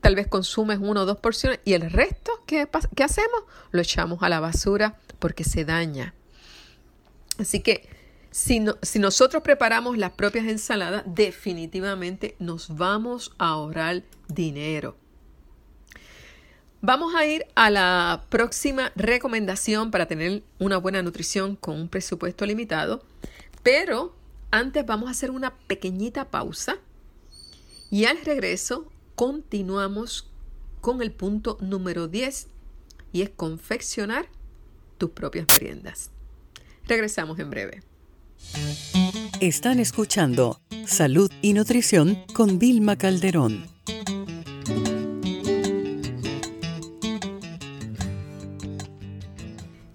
tal 0.00 0.14
vez 0.14 0.26
consumes 0.26 0.78
una 0.78 1.02
o 1.02 1.06
dos 1.06 1.18
porciones 1.18 1.60
y 1.64 1.74
el 1.74 1.90
resto, 1.90 2.32
¿qué, 2.46 2.68
qué 2.94 3.04
hacemos? 3.04 3.42
Lo 3.70 3.80
echamos 3.80 4.22
a 4.22 4.28
la 4.28 4.40
basura 4.40 4.98
porque 5.18 5.44
se 5.44 5.64
daña. 5.64 6.14
Así 7.38 7.60
que 7.60 7.88
si, 8.30 8.64
si 8.82 8.98
nosotros 8.98 9.42
preparamos 9.42 9.98
las 9.98 10.12
propias 10.12 10.46
ensaladas, 10.46 11.04
definitivamente 11.06 12.36
nos 12.38 12.76
vamos 12.76 13.32
a 13.38 13.48
ahorrar 13.48 14.02
dinero. 14.28 14.96
Vamos 16.82 17.14
a 17.14 17.26
ir 17.26 17.46
a 17.54 17.68
la 17.68 18.24
próxima 18.30 18.90
recomendación 18.96 19.90
para 19.90 20.06
tener 20.06 20.42
una 20.58 20.78
buena 20.78 21.02
nutrición 21.02 21.56
con 21.56 21.78
un 21.78 21.88
presupuesto 21.88 22.46
limitado, 22.46 23.04
pero 23.62 24.16
antes 24.50 24.86
vamos 24.86 25.08
a 25.08 25.10
hacer 25.10 25.30
una 25.30 25.54
pequeñita 25.66 26.30
pausa 26.30 26.78
y 27.90 28.06
al 28.06 28.24
regreso 28.24 28.90
continuamos 29.14 30.30
con 30.80 31.02
el 31.02 31.12
punto 31.12 31.58
número 31.60 32.08
10 32.08 32.48
y 33.12 33.22
es 33.22 33.30
confeccionar 33.30 34.26
tus 34.96 35.10
propias 35.10 35.46
meriendas. 35.48 36.10
Regresamos 36.86 37.38
en 37.40 37.50
breve. 37.50 37.82
Están 39.40 39.80
escuchando 39.80 40.60
Salud 40.86 41.30
y 41.42 41.52
Nutrición 41.52 42.24
con 42.32 42.58
Vilma 42.58 42.96
Calderón. 42.96 43.79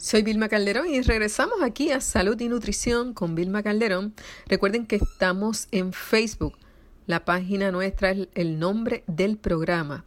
Soy 0.05 0.21
Vilma 0.21 0.49
Calderón 0.49 0.87
y 0.87 1.01
regresamos 1.01 1.63
aquí 1.63 1.89
a 1.89 1.99
Salud 1.99 2.39
y 2.39 2.47
Nutrición 2.47 3.15
con 3.15 3.33
Vilma 3.33 3.63
Calderón. 3.63 4.13
Recuerden 4.45 4.85
que 4.85 4.97
estamos 4.97 5.67
en 5.71 5.93
Facebook. 5.93 6.59
La 7.07 7.25
página 7.25 7.71
nuestra 7.71 8.11
es 8.11 8.27
el 8.35 8.59
nombre 8.59 9.03
del 9.07 9.35
programa. 9.37 10.05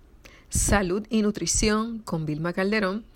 Salud 0.51 1.05
y 1.11 1.23
Nutrición 1.23 1.99
con 1.99 2.27
Vilma 2.27 2.53
Calderón. 2.53 3.07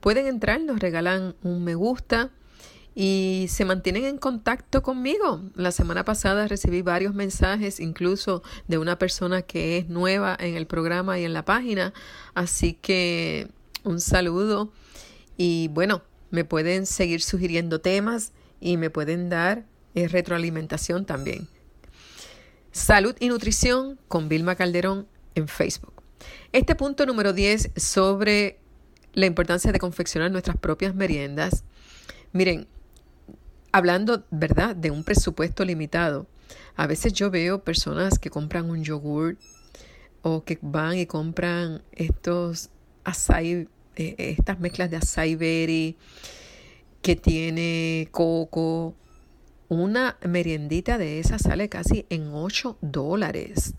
Pueden 0.00 0.26
entrar, 0.26 0.60
nos 0.60 0.80
regalan 0.80 1.36
un 1.44 1.62
me 1.62 1.76
gusta 1.76 2.30
y 2.92 3.46
se 3.48 3.64
mantienen 3.64 4.04
en 4.06 4.18
contacto 4.18 4.82
conmigo. 4.82 5.42
La 5.54 5.70
semana 5.70 6.04
pasada 6.04 6.48
recibí 6.48 6.82
varios 6.82 7.14
mensajes, 7.14 7.78
incluso 7.78 8.42
de 8.66 8.78
una 8.78 8.98
persona 8.98 9.42
que 9.42 9.78
es 9.78 9.88
nueva 9.88 10.36
en 10.40 10.56
el 10.56 10.66
programa 10.66 11.20
y 11.20 11.24
en 11.24 11.34
la 11.34 11.44
página. 11.44 11.94
Así 12.34 12.72
que 12.72 13.46
un 13.84 14.00
saludo 14.00 14.72
y 15.36 15.68
bueno, 15.68 16.02
me 16.32 16.44
pueden 16.44 16.86
seguir 16.86 17.22
sugiriendo 17.22 17.80
temas 17.80 18.32
y 18.58 18.78
me 18.78 18.90
pueden 18.90 19.28
dar 19.28 19.66
eh, 19.94 20.08
retroalimentación 20.08 21.04
también. 21.04 21.46
Salud 22.72 23.14
y 23.20 23.28
Nutrición 23.28 24.00
con 24.08 24.28
Vilma 24.28 24.56
Calderón 24.56 25.06
en 25.34 25.46
Facebook. 25.46 26.02
Este 26.52 26.74
punto 26.74 27.04
número 27.04 27.34
10 27.34 27.72
sobre 27.76 28.58
la 29.12 29.26
importancia 29.26 29.72
de 29.72 29.78
confeccionar 29.78 30.30
nuestras 30.30 30.56
propias 30.56 30.94
meriendas. 30.94 31.64
Miren, 32.32 32.66
hablando, 33.70 34.24
¿verdad?, 34.30 34.74
de 34.74 34.90
un 34.90 35.04
presupuesto 35.04 35.66
limitado. 35.66 36.26
A 36.76 36.86
veces 36.86 37.12
yo 37.12 37.30
veo 37.30 37.62
personas 37.62 38.18
que 38.18 38.30
compran 38.30 38.70
un 38.70 38.82
yogur 38.82 39.36
o 40.22 40.44
que 40.44 40.58
van 40.62 40.96
y 40.96 41.04
compran 41.04 41.82
estos 41.92 42.70
açaí, 43.04 43.68
eh, 43.96 44.14
estas 44.38 44.60
mezclas 44.60 44.90
de 44.90 44.96
açaí 44.96 45.34
berry 45.34 45.96
que 47.02 47.16
tiene 47.16 48.08
coco. 48.10 48.94
Una 49.68 50.18
meriendita 50.26 50.98
de 50.98 51.18
esa 51.18 51.38
sale 51.38 51.68
casi 51.68 52.06
en 52.10 52.30
8 52.32 52.78
dólares. 52.80 53.74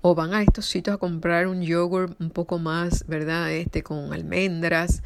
O 0.00 0.14
van 0.14 0.32
a 0.32 0.42
estos 0.42 0.66
sitios 0.66 0.94
a 0.94 0.98
comprar 0.98 1.48
un 1.48 1.62
yogur 1.62 2.14
un 2.20 2.30
poco 2.30 2.58
más, 2.58 3.04
¿verdad? 3.08 3.52
Este 3.52 3.82
con 3.82 4.12
almendras, 4.12 5.02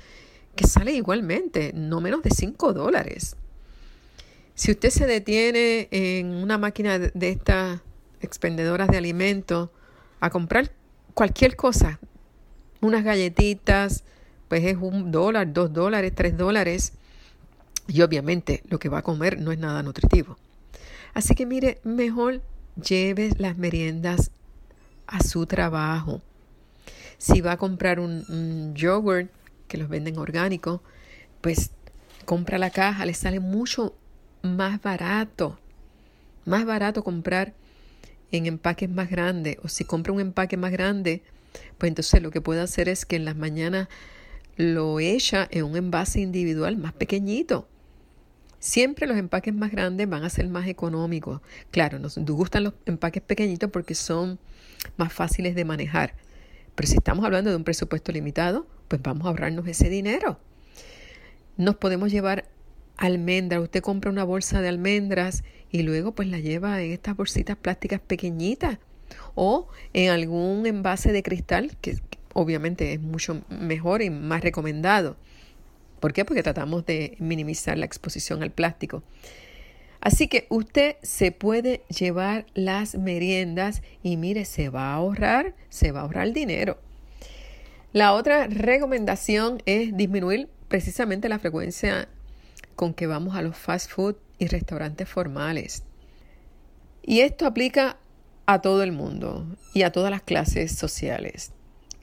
que 0.54 0.66
sale 0.66 0.92
igualmente, 0.92 1.72
no 1.74 2.00
menos 2.02 2.22
de 2.22 2.30
5 2.30 2.74
dólares. 2.74 3.36
Si 4.54 4.70
usted 4.70 4.90
se 4.90 5.06
detiene 5.06 5.88
en 5.90 6.26
una 6.26 6.58
máquina 6.58 6.98
de 6.98 7.30
estas 7.30 7.80
expendedoras 8.20 8.88
de 8.88 8.98
alimentos 8.98 9.70
a 10.20 10.28
comprar 10.28 10.70
cualquier 11.14 11.56
cosa, 11.56 11.98
unas 12.82 13.04
galletitas, 13.04 14.04
pues 14.48 14.64
es 14.64 14.76
un 14.78 15.10
dólar, 15.10 15.52
dos 15.52 15.72
dólares, 15.72 16.12
tres 16.14 16.36
dólares. 16.36 16.92
Y 17.88 18.02
obviamente 18.02 18.62
lo 18.68 18.78
que 18.78 18.90
va 18.90 18.98
a 18.98 19.02
comer 19.02 19.40
no 19.40 19.52
es 19.52 19.58
nada 19.58 19.82
nutritivo. 19.82 20.36
Así 21.14 21.34
que 21.34 21.46
mire, 21.46 21.80
mejor 21.84 22.42
lleve 22.76 23.30
las 23.38 23.56
meriendas 23.56 24.30
a 25.06 25.22
su 25.22 25.46
trabajo. 25.46 26.20
Si 27.18 27.40
va 27.40 27.52
a 27.52 27.56
comprar 27.56 28.00
un, 28.00 28.24
un 28.28 28.74
yogurt 28.74 29.30
que 29.68 29.78
los 29.78 29.88
venden 29.88 30.18
orgánicos, 30.18 30.80
pues 31.40 31.70
compra 32.24 32.58
la 32.58 32.70
caja, 32.70 33.06
le 33.06 33.14
sale 33.14 33.40
mucho 33.40 33.94
más 34.42 34.82
barato. 34.82 35.58
Más 36.44 36.64
barato 36.64 37.04
comprar 37.04 37.52
en 38.32 38.46
empaques 38.46 38.90
más 38.90 39.08
grandes. 39.08 39.58
O 39.62 39.68
si 39.68 39.84
compra 39.84 40.12
un 40.12 40.20
empaque 40.20 40.56
más 40.56 40.72
grande, 40.72 41.22
pues 41.78 41.88
entonces 41.88 42.22
lo 42.22 42.30
que 42.30 42.40
puede 42.40 42.60
hacer 42.60 42.88
es 42.88 43.04
que 43.04 43.16
en 43.16 43.24
las 43.24 43.36
mañanas 43.36 43.88
lo 44.56 45.00
echa 45.00 45.48
en 45.50 45.64
un 45.64 45.76
envase 45.76 46.20
individual 46.20 46.76
más 46.76 46.92
pequeñito. 46.92 47.68
Siempre 48.58 49.06
los 49.06 49.16
empaques 49.16 49.52
más 49.54 49.72
grandes 49.72 50.08
van 50.08 50.22
a 50.22 50.30
ser 50.30 50.48
más 50.48 50.68
económicos. 50.68 51.40
Claro, 51.70 51.98
nos 51.98 52.16
gustan 52.18 52.64
los 52.64 52.74
empaques 52.86 53.22
pequeñitos 53.22 53.70
porque 53.70 53.94
son 53.94 54.38
más 54.96 55.12
fáciles 55.12 55.54
de 55.54 55.64
manejar. 55.64 56.14
Pero 56.74 56.88
si 56.88 56.94
estamos 56.94 57.24
hablando 57.24 57.50
de 57.50 57.56
un 57.56 57.64
presupuesto 57.64 58.12
limitado, 58.12 58.66
pues 58.88 59.02
vamos 59.02 59.26
a 59.26 59.30
ahorrarnos 59.30 59.66
ese 59.66 59.88
dinero. 59.88 60.38
Nos 61.56 61.76
podemos 61.76 62.12
llevar 62.12 62.48
almendras. 62.96 63.62
Usted 63.62 63.82
compra 63.82 64.10
una 64.10 64.24
bolsa 64.24 64.60
de 64.60 64.68
almendras 64.68 65.42
y 65.70 65.82
luego 65.82 66.14
pues 66.14 66.28
la 66.28 66.38
lleva 66.38 66.80
en 66.82 66.92
estas 66.92 67.16
bolsitas 67.16 67.56
plásticas 67.56 68.00
pequeñitas 68.00 68.78
o 69.34 69.68
en 69.92 70.10
algún 70.10 70.66
envase 70.66 71.12
de 71.12 71.22
cristal 71.22 71.76
que, 71.80 71.98
obviamente 72.34 72.92
es 72.92 73.00
mucho 73.00 73.42
mejor 73.48 74.02
y 74.02 74.10
más 74.10 74.42
recomendado. 74.42 75.16
¿Por 76.00 76.12
qué? 76.12 76.24
Porque 76.24 76.42
tratamos 76.42 76.84
de 76.86 77.16
minimizar 77.18 77.78
la 77.78 77.86
exposición 77.86 78.42
al 78.42 78.50
plástico. 78.50 79.02
Así 80.00 80.26
que 80.26 80.46
usted 80.48 80.96
se 81.02 81.30
puede 81.30 81.82
llevar 81.88 82.46
las 82.54 82.96
meriendas 82.96 83.82
y 84.02 84.16
mire, 84.16 84.44
se 84.44 84.68
va 84.68 84.90
a 84.90 84.94
ahorrar, 84.94 85.54
se 85.68 85.92
va 85.92 86.00
a 86.00 86.02
ahorrar 86.02 86.32
dinero. 86.32 86.78
La 87.92 88.14
otra 88.14 88.48
recomendación 88.48 89.62
es 89.64 89.96
disminuir 89.96 90.48
precisamente 90.66 91.28
la 91.28 91.38
frecuencia 91.38 92.08
con 92.74 92.94
que 92.94 93.06
vamos 93.06 93.36
a 93.36 93.42
los 93.42 93.56
fast 93.56 93.90
food 93.90 94.16
y 94.38 94.48
restaurantes 94.48 95.08
formales. 95.08 95.84
Y 97.02 97.20
esto 97.20 97.46
aplica 97.46 97.98
a 98.46 98.60
todo 98.60 98.82
el 98.82 98.92
mundo 98.92 99.46
y 99.74 99.82
a 99.82 99.92
todas 99.92 100.10
las 100.10 100.22
clases 100.22 100.72
sociales. 100.72 101.52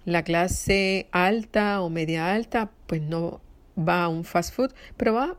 La 0.06 0.24
clase 0.24 1.08
alta 1.12 1.82
o 1.82 1.90
media 1.90 2.34
alta 2.34 2.72
pues 2.88 3.02
no 3.02 3.42
va 3.78 4.04
a 4.04 4.10
un 4.10 4.24
fast 4.24 4.54
food, 4.54 4.74
pero 4.98 5.14
va 5.14 5.38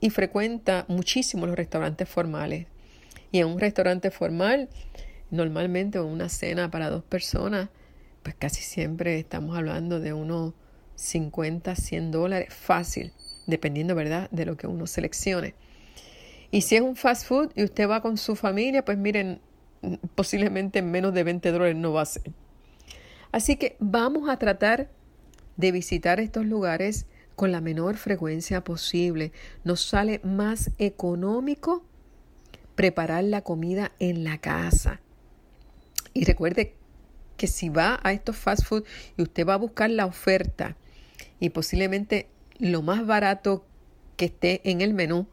y 0.00 0.10
frecuenta 0.10 0.84
muchísimo 0.88 1.46
los 1.46 1.56
restaurantes 1.56 2.08
formales. 2.08 2.66
Y 3.32 3.38
en 3.38 3.46
un 3.46 3.60
restaurante 3.60 4.10
formal, 4.10 4.68
normalmente 5.30 6.00
una 6.00 6.28
cena 6.28 6.70
para 6.70 6.90
dos 6.90 7.04
personas, 7.04 7.68
pues 8.22 8.34
casi 8.34 8.62
siempre 8.62 9.18
estamos 9.18 9.56
hablando 9.56 10.00
de 10.00 10.12
unos 10.12 10.54
50, 10.96 11.74
100 11.76 12.10
dólares 12.10 12.52
fácil 12.52 13.12
dependiendo, 13.46 13.94
¿verdad?, 13.94 14.30
de 14.30 14.46
lo 14.46 14.56
que 14.56 14.66
uno 14.66 14.86
seleccione. 14.86 15.54
Y 16.50 16.62
si 16.62 16.76
es 16.76 16.82
un 16.82 16.96
fast 16.96 17.26
food 17.26 17.52
y 17.54 17.64
usted 17.64 17.88
va 17.88 18.02
con 18.02 18.16
su 18.16 18.36
familia, 18.36 18.84
pues 18.84 18.98
miren, 18.98 19.40
posiblemente 20.14 20.82
menos 20.82 21.14
de 21.14 21.24
20 21.24 21.52
dólares 21.52 21.76
no 21.76 21.92
va 21.92 22.02
a 22.02 22.06
ser. 22.06 22.32
Así 23.32 23.56
que 23.56 23.76
vamos 23.78 24.28
a 24.28 24.38
tratar 24.38 24.90
de 25.56 25.72
visitar 25.72 26.20
estos 26.20 26.44
lugares 26.44 27.06
con 27.36 27.52
la 27.52 27.60
menor 27.60 27.96
frecuencia 27.96 28.64
posible. 28.64 29.32
Nos 29.64 29.80
sale 29.80 30.20
más 30.24 30.70
económico 30.78 31.84
preparar 32.74 33.24
la 33.24 33.42
comida 33.42 33.92
en 33.98 34.24
la 34.24 34.38
casa. 34.38 35.00
Y 36.12 36.24
recuerde 36.24 36.74
que 37.36 37.46
si 37.46 37.68
va 37.68 38.00
a 38.02 38.12
estos 38.12 38.36
fast 38.36 38.64
food 38.64 38.84
y 39.16 39.22
usted 39.22 39.46
va 39.46 39.54
a 39.54 39.58
buscar 39.58 39.90
la 39.90 40.06
oferta 40.06 40.76
y 41.38 41.50
posiblemente 41.50 42.28
lo 42.58 42.82
más 42.82 43.06
barato 43.06 43.64
que 44.16 44.26
esté 44.26 44.60
en 44.70 44.82
el 44.82 44.92
menú, 44.92 45.26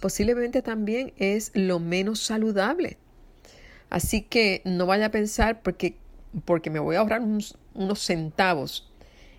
posiblemente 0.00 0.62
también 0.62 1.12
es 1.16 1.50
lo 1.54 1.80
menos 1.80 2.20
saludable. 2.20 2.98
Así 3.92 4.22
que 4.22 4.62
no 4.64 4.86
vaya 4.86 5.04
a 5.04 5.10
pensar 5.10 5.60
porque, 5.60 5.96
porque 6.46 6.70
me 6.70 6.78
voy 6.78 6.96
a 6.96 7.00
ahorrar 7.00 7.20
unos, 7.20 7.58
unos 7.74 8.00
centavos 8.00 8.90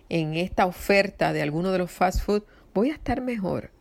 en 0.08 0.34
esta 0.34 0.64
oferta 0.64 1.32
de 1.32 1.42
alguno 1.42 1.72
de 1.72 1.78
los 1.78 1.90
fast 1.90 2.20
food, 2.20 2.44
voy 2.72 2.90
a 2.90 2.94
estar 2.94 3.20
mejor. 3.20 3.72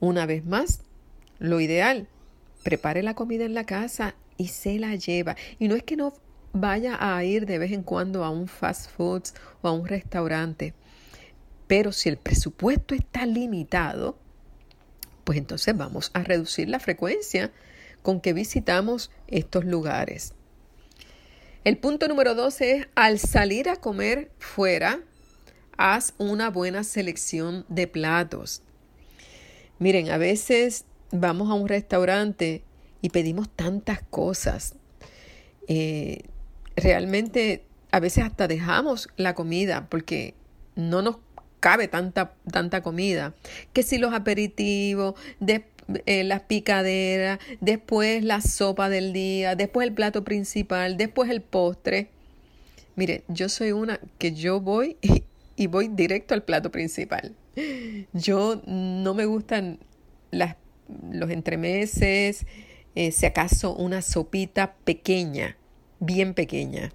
Una 0.00 0.26
vez 0.26 0.44
más, 0.44 0.80
lo 1.38 1.60
ideal, 1.60 2.08
prepare 2.64 3.04
la 3.04 3.14
comida 3.14 3.44
en 3.44 3.54
la 3.54 3.64
casa 3.66 4.16
y 4.36 4.48
se 4.48 4.80
la 4.80 4.96
lleva. 4.96 5.36
Y 5.60 5.68
no 5.68 5.76
es 5.76 5.84
que 5.84 5.94
no 5.94 6.12
vaya 6.52 6.98
a 6.98 7.22
ir 7.22 7.46
de 7.46 7.58
vez 7.58 7.70
en 7.70 7.84
cuando 7.84 8.24
a 8.24 8.30
un 8.30 8.48
fast 8.48 8.90
food 8.90 9.22
o 9.62 9.68
a 9.68 9.70
un 9.70 9.86
restaurante. 9.86 10.74
Pero 11.68 11.92
si 11.92 12.08
el 12.08 12.16
presupuesto 12.16 12.96
está 12.96 13.24
limitado, 13.26 14.18
pues 15.22 15.38
entonces 15.38 15.76
vamos 15.76 16.10
a 16.14 16.24
reducir 16.24 16.68
la 16.68 16.80
frecuencia 16.80 17.52
con 18.06 18.20
que 18.20 18.32
visitamos 18.32 19.10
estos 19.26 19.64
lugares. 19.64 20.32
El 21.64 21.76
punto 21.76 22.06
número 22.06 22.36
12 22.36 22.70
es, 22.70 22.88
al 22.94 23.18
salir 23.18 23.68
a 23.68 23.74
comer 23.74 24.30
fuera, 24.38 25.00
haz 25.76 26.14
una 26.16 26.48
buena 26.48 26.84
selección 26.84 27.64
de 27.68 27.88
platos. 27.88 28.62
Miren, 29.80 30.08
a 30.12 30.18
veces 30.18 30.84
vamos 31.10 31.50
a 31.50 31.54
un 31.54 31.66
restaurante 31.66 32.62
y 33.02 33.08
pedimos 33.08 33.48
tantas 33.48 34.02
cosas. 34.08 34.76
Eh, 35.66 36.20
realmente 36.76 37.64
a 37.90 37.98
veces 37.98 38.22
hasta 38.22 38.46
dejamos 38.46 39.08
la 39.16 39.34
comida 39.34 39.88
porque 39.90 40.34
no 40.76 41.02
nos 41.02 41.16
cabe 41.58 41.88
tanta, 41.88 42.34
tanta 42.52 42.84
comida. 42.84 43.34
Que 43.72 43.82
si 43.82 43.98
los 43.98 44.14
aperitivos, 44.14 45.14
de, 45.40 45.64
eh, 46.06 46.24
las 46.24 46.42
picaderas, 46.42 47.38
después 47.60 48.24
la 48.24 48.40
sopa 48.40 48.88
del 48.88 49.12
día, 49.12 49.54
después 49.54 49.86
el 49.86 49.94
plato 49.94 50.24
principal, 50.24 50.96
después 50.96 51.30
el 51.30 51.42
postre. 51.42 52.10
Mire, 52.96 53.24
yo 53.28 53.48
soy 53.48 53.72
una 53.72 54.00
que 54.18 54.32
yo 54.32 54.60
voy 54.60 54.96
y, 55.56 55.66
voy 55.66 55.88
directo 55.88 56.34
al 56.34 56.42
plato 56.42 56.70
principal. 56.70 57.34
Yo 58.12 58.60
no 58.66 59.14
me 59.14 59.24
gustan 59.24 59.78
las, 60.30 60.56
los 61.10 61.30
entremeses, 61.30 62.46
eh, 62.94 63.12
si 63.12 63.24
acaso 63.24 63.74
una 63.74 64.02
sopita 64.02 64.74
pequeña, 64.84 65.56
bien 65.98 66.34
pequeña 66.34 66.92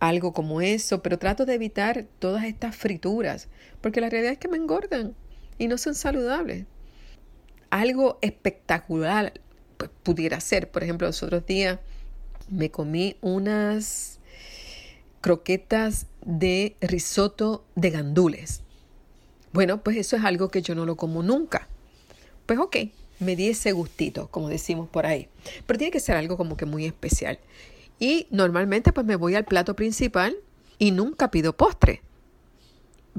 algo 0.00 0.32
como 0.32 0.62
eso, 0.62 1.02
pero 1.02 1.18
trato 1.18 1.44
de 1.44 1.54
evitar 1.54 2.06
todas 2.18 2.44
estas 2.44 2.74
frituras, 2.74 3.48
porque 3.80 4.00
la 4.00 4.08
realidad 4.08 4.32
es 4.32 4.38
que 4.38 4.48
me 4.48 4.56
engordan 4.56 5.14
y 5.58 5.68
no 5.68 5.78
son 5.78 5.94
saludables. 5.94 6.64
Algo 7.70 8.18
espectacular 8.20 9.32
pues, 9.76 9.90
pudiera 10.02 10.40
ser, 10.40 10.70
por 10.70 10.82
ejemplo, 10.82 11.06
los 11.06 11.22
otros 11.22 11.46
días 11.46 11.78
me 12.50 12.70
comí 12.70 13.16
unas 13.20 14.18
croquetas 15.20 16.06
de 16.24 16.76
risotto 16.80 17.64
de 17.74 17.90
gandules. 17.90 18.62
Bueno, 19.52 19.82
pues 19.82 19.96
eso 19.96 20.16
es 20.16 20.24
algo 20.24 20.48
que 20.48 20.62
yo 20.62 20.74
no 20.74 20.84
lo 20.84 20.96
como 20.96 21.22
nunca. 21.22 21.68
Pues 22.46 22.58
ok, 22.58 22.76
me 23.20 23.36
di 23.36 23.48
ese 23.48 23.72
gustito, 23.72 24.28
como 24.28 24.48
decimos 24.48 24.88
por 24.88 25.06
ahí. 25.06 25.28
Pero 25.66 25.78
tiene 25.78 25.92
que 25.92 26.00
ser 26.00 26.16
algo 26.16 26.36
como 26.36 26.56
que 26.56 26.66
muy 26.66 26.86
especial. 26.86 27.38
Y 27.98 28.26
normalmente 28.30 28.92
pues 28.92 29.06
me 29.06 29.16
voy 29.16 29.34
al 29.34 29.44
plato 29.44 29.76
principal 29.76 30.36
y 30.78 30.90
nunca 30.90 31.30
pido 31.30 31.56
postre. 31.56 32.02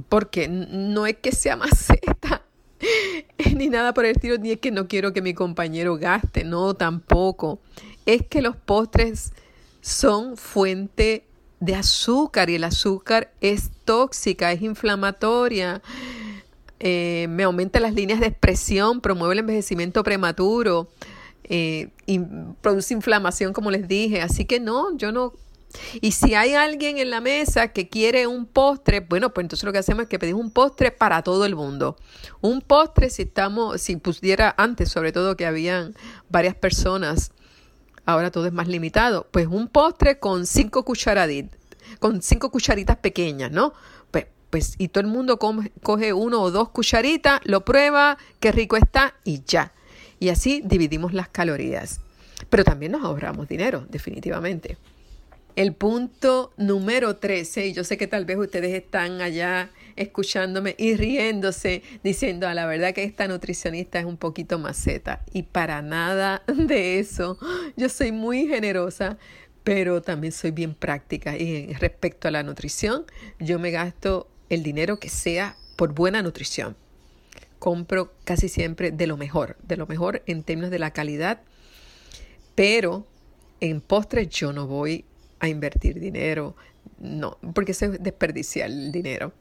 Porque 0.09 0.47
no 0.47 1.05
es 1.05 1.17
que 1.17 1.31
sea 1.31 1.55
maceta 1.57 2.40
ni 3.55 3.69
nada 3.69 3.93
por 3.93 4.05
el 4.05 4.11
estilo, 4.15 4.37
ni 4.37 4.51
es 4.51 4.59
que 4.59 4.71
no 4.71 4.87
quiero 4.87 5.13
que 5.13 5.21
mi 5.21 5.33
compañero 5.33 5.97
gaste, 5.97 6.43
no, 6.43 6.73
tampoco. 6.73 7.59
Es 8.05 8.25
que 8.27 8.41
los 8.41 8.55
postres 8.55 9.33
son 9.81 10.37
fuente 10.37 11.25
de 11.59 11.75
azúcar 11.75 12.49
y 12.49 12.55
el 12.55 12.63
azúcar 12.63 13.31
es 13.41 13.69
tóxica, 13.85 14.51
es 14.51 14.61
inflamatoria, 14.61 15.81
eh, 16.79 17.27
me 17.29 17.43
aumenta 17.43 17.79
las 17.79 17.93
líneas 17.93 18.19
de 18.19 18.27
expresión, 18.27 19.01
promueve 19.01 19.33
el 19.33 19.39
envejecimiento 19.39 20.03
prematuro 20.03 20.89
eh, 21.53 21.89
produce 22.61 22.93
inflamación, 22.93 23.51
como 23.51 23.71
les 23.71 23.87
dije. 23.87 24.21
Así 24.21 24.45
que 24.45 24.59
no, 24.59 24.95
yo 24.97 25.11
no. 25.11 25.33
Y 26.01 26.11
si 26.11 26.35
hay 26.35 26.53
alguien 26.53 26.97
en 26.97 27.09
la 27.09 27.21
mesa 27.21 27.69
que 27.69 27.89
quiere 27.89 28.27
un 28.27 28.45
postre, 28.45 29.01
bueno, 29.01 29.33
pues 29.33 29.45
entonces 29.45 29.65
lo 29.65 29.71
que 29.71 29.79
hacemos 29.79 30.03
es 30.03 30.09
que 30.09 30.19
pedimos 30.19 30.43
un 30.43 30.51
postre 30.51 30.91
para 30.91 31.21
todo 31.21 31.45
el 31.45 31.55
mundo. 31.55 31.97
Un 32.41 32.61
postre, 32.61 33.09
si 33.09 33.23
estamos, 33.23 33.81
si 33.81 33.95
pusiera 33.95 34.53
antes, 34.57 34.89
sobre 34.89 35.11
todo 35.11 35.35
que 35.35 35.45
habían 35.45 35.95
varias 36.29 36.55
personas 36.55 37.31
ahora 38.05 38.31
todo 38.31 38.45
es 38.45 38.53
más 38.53 38.67
limitado. 38.67 39.27
Pues 39.31 39.47
un 39.47 39.67
postre 39.67 40.19
con 40.19 40.45
cinco 40.45 40.83
cucharaditas, 40.83 41.57
con 41.99 42.21
cinco 42.21 42.51
cucharitas 42.51 42.97
pequeñas, 42.97 43.51
¿no? 43.51 43.73
Pues, 44.11 44.27
pues 44.49 44.75
y 44.77 44.89
todo 44.89 45.01
el 45.01 45.07
mundo 45.07 45.37
coge 45.37 46.13
uno 46.13 46.41
o 46.41 46.51
dos 46.51 46.69
cucharitas, 46.69 47.41
lo 47.43 47.65
prueba, 47.65 48.17
qué 48.39 48.51
rico 48.51 48.77
está 48.77 49.15
y 49.23 49.43
ya. 49.45 49.73
Y 50.19 50.29
así 50.29 50.61
dividimos 50.63 51.13
las 51.13 51.29
calorías. 51.29 52.01
Pero 52.49 52.63
también 52.63 52.91
nos 52.91 53.03
ahorramos 53.03 53.47
dinero, 53.47 53.85
definitivamente. 53.89 54.77
El 55.55 55.73
punto 55.73 56.53
número 56.57 57.17
13, 57.17 57.67
y 57.67 57.73
yo 57.73 57.83
sé 57.83 57.97
que 57.97 58.07
tal 58.07 58.25
vez 58.25 58.37
ustedes 58.37 58.73
están 58.73 59.21
allá 59.21 59.69
escuchándome 59.95 60.75
y 60.77 60.95
riéndose, 60.95 61.83
diciendo 62.03 62.47
a 62.47 62.53
la 62.53 62.65
verdad 62.65 62.93
que 62.93 63.03
esta 63.03 63.27
nutricionista 63.27 63.99
es 63.99 64.05
un 64.05 64.17
poquito 64.17 64.59
maceta. 64.59 65.23
Y 65.33 65.43
para 65.43 65.81
nada 65.81 66.43
de 66.47 66.99
eso. 66.99 67.37
Yo 67.75 67.89
soy 67.89 68.11
muy 68.11 68.47
generosa, 68.47 69.17
pero 69.63 70.01
también 70.01 70.31
soy 70.31 70.51
bien 70.51 70.73
práctica. 70.73 71.37
Y 71.37 71.73
respecto 71.73 72.27
a 72.27 72.31
la 72.31 72.43
nutrición, 72.43 73.05
yo 73.39 73.59
me 73.59 73.71
gasto 73.71 74.29
el 74.49 74.63
dinero 74.63 74.99
que 74.99 75.09
sea 75.09 75.57
por 75.75 75.93
buena 75.93 76.21
nutrición. 76.21 76.77
Compro 77.59 78.13
casi 78.23 78.47
siempre 78.47 78.91
de 78.91 79.07
lo 79.07 79.17
mejor, 79.17 79.57
de 79.63 79.77
lo 79.77 79.85
mejor 79.85 80.23
en 80.25 80.43
términos 80.43 80.71
de 80.71 80.79
la 80.79 80.91
calidad, 80.91 81.41
pero 82.55 83.05
en 83.59 83.81
postres 83.81 84.29
yo 84.29 84.51
no 84.51 84.65
voy 84.65 85.05
a 85.41 85.49
invertir 85.49 85.99
dinero, 85.99 86.55
no, 86.99 87.37
porque 87.53 87.73
eso 87.73 87.85
es 87.85 88.01
desperdiciar 88.01 88.69
el 88.69 88.91
dinero. 88.91 89.33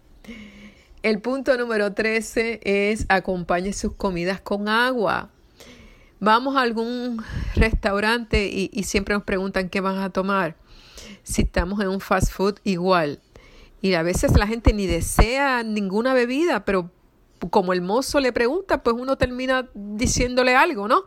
El 1.02 1.20
punto 1.20 1.56
número 1.56 1.92
13 1.92 2.60
es 2.62 3.06
acompañe 3.08 3.72
sus 3.72 3.94
comidas 3.94 4.40
con 4.40 4.68
agua. 4.68 5.30
Vamos 6.18 6.56
a 6.56 6.60
algún 6.60 7.22
restaurante 7.54 8.46
y, 8.46 8.82
siempre 8.82 9.14
nos 9.14 9.24
preguntan 9.24 9.70
qué 9.70 9.80
van 9.80 9.98
a 9.98 10.10
tomar. 10.10 10.56
Si 11.22 11.42
estamos 11.42 11.80
en 11.80 11.88
un 11.88 12.00
fast 12.00 12.30
food, 12.32 12.58
igual. 12.64 13.20
Y 13.80 13.94
a 13.94 14.02
veces 14.02 14.36
la 14.36 14.46
gente 14.46 14.74
ni 14.74 14.86
desea 14.86 15.62
ninguna 15.62 16.12
bebida, 16.12 16.66
pero 16.66 16.90
como 17.48 17.72
el 17.72 17.80
mozo 17.80 18.20
le 18.20 18.32
pregunta, 18.32 18.82
pues 18.82 18.94
uno 18.98 19.16
termina 19.16 19.70
diciéndole 19.72 20.54
algo, 20.54 20.88
¿no? 20.88 21.04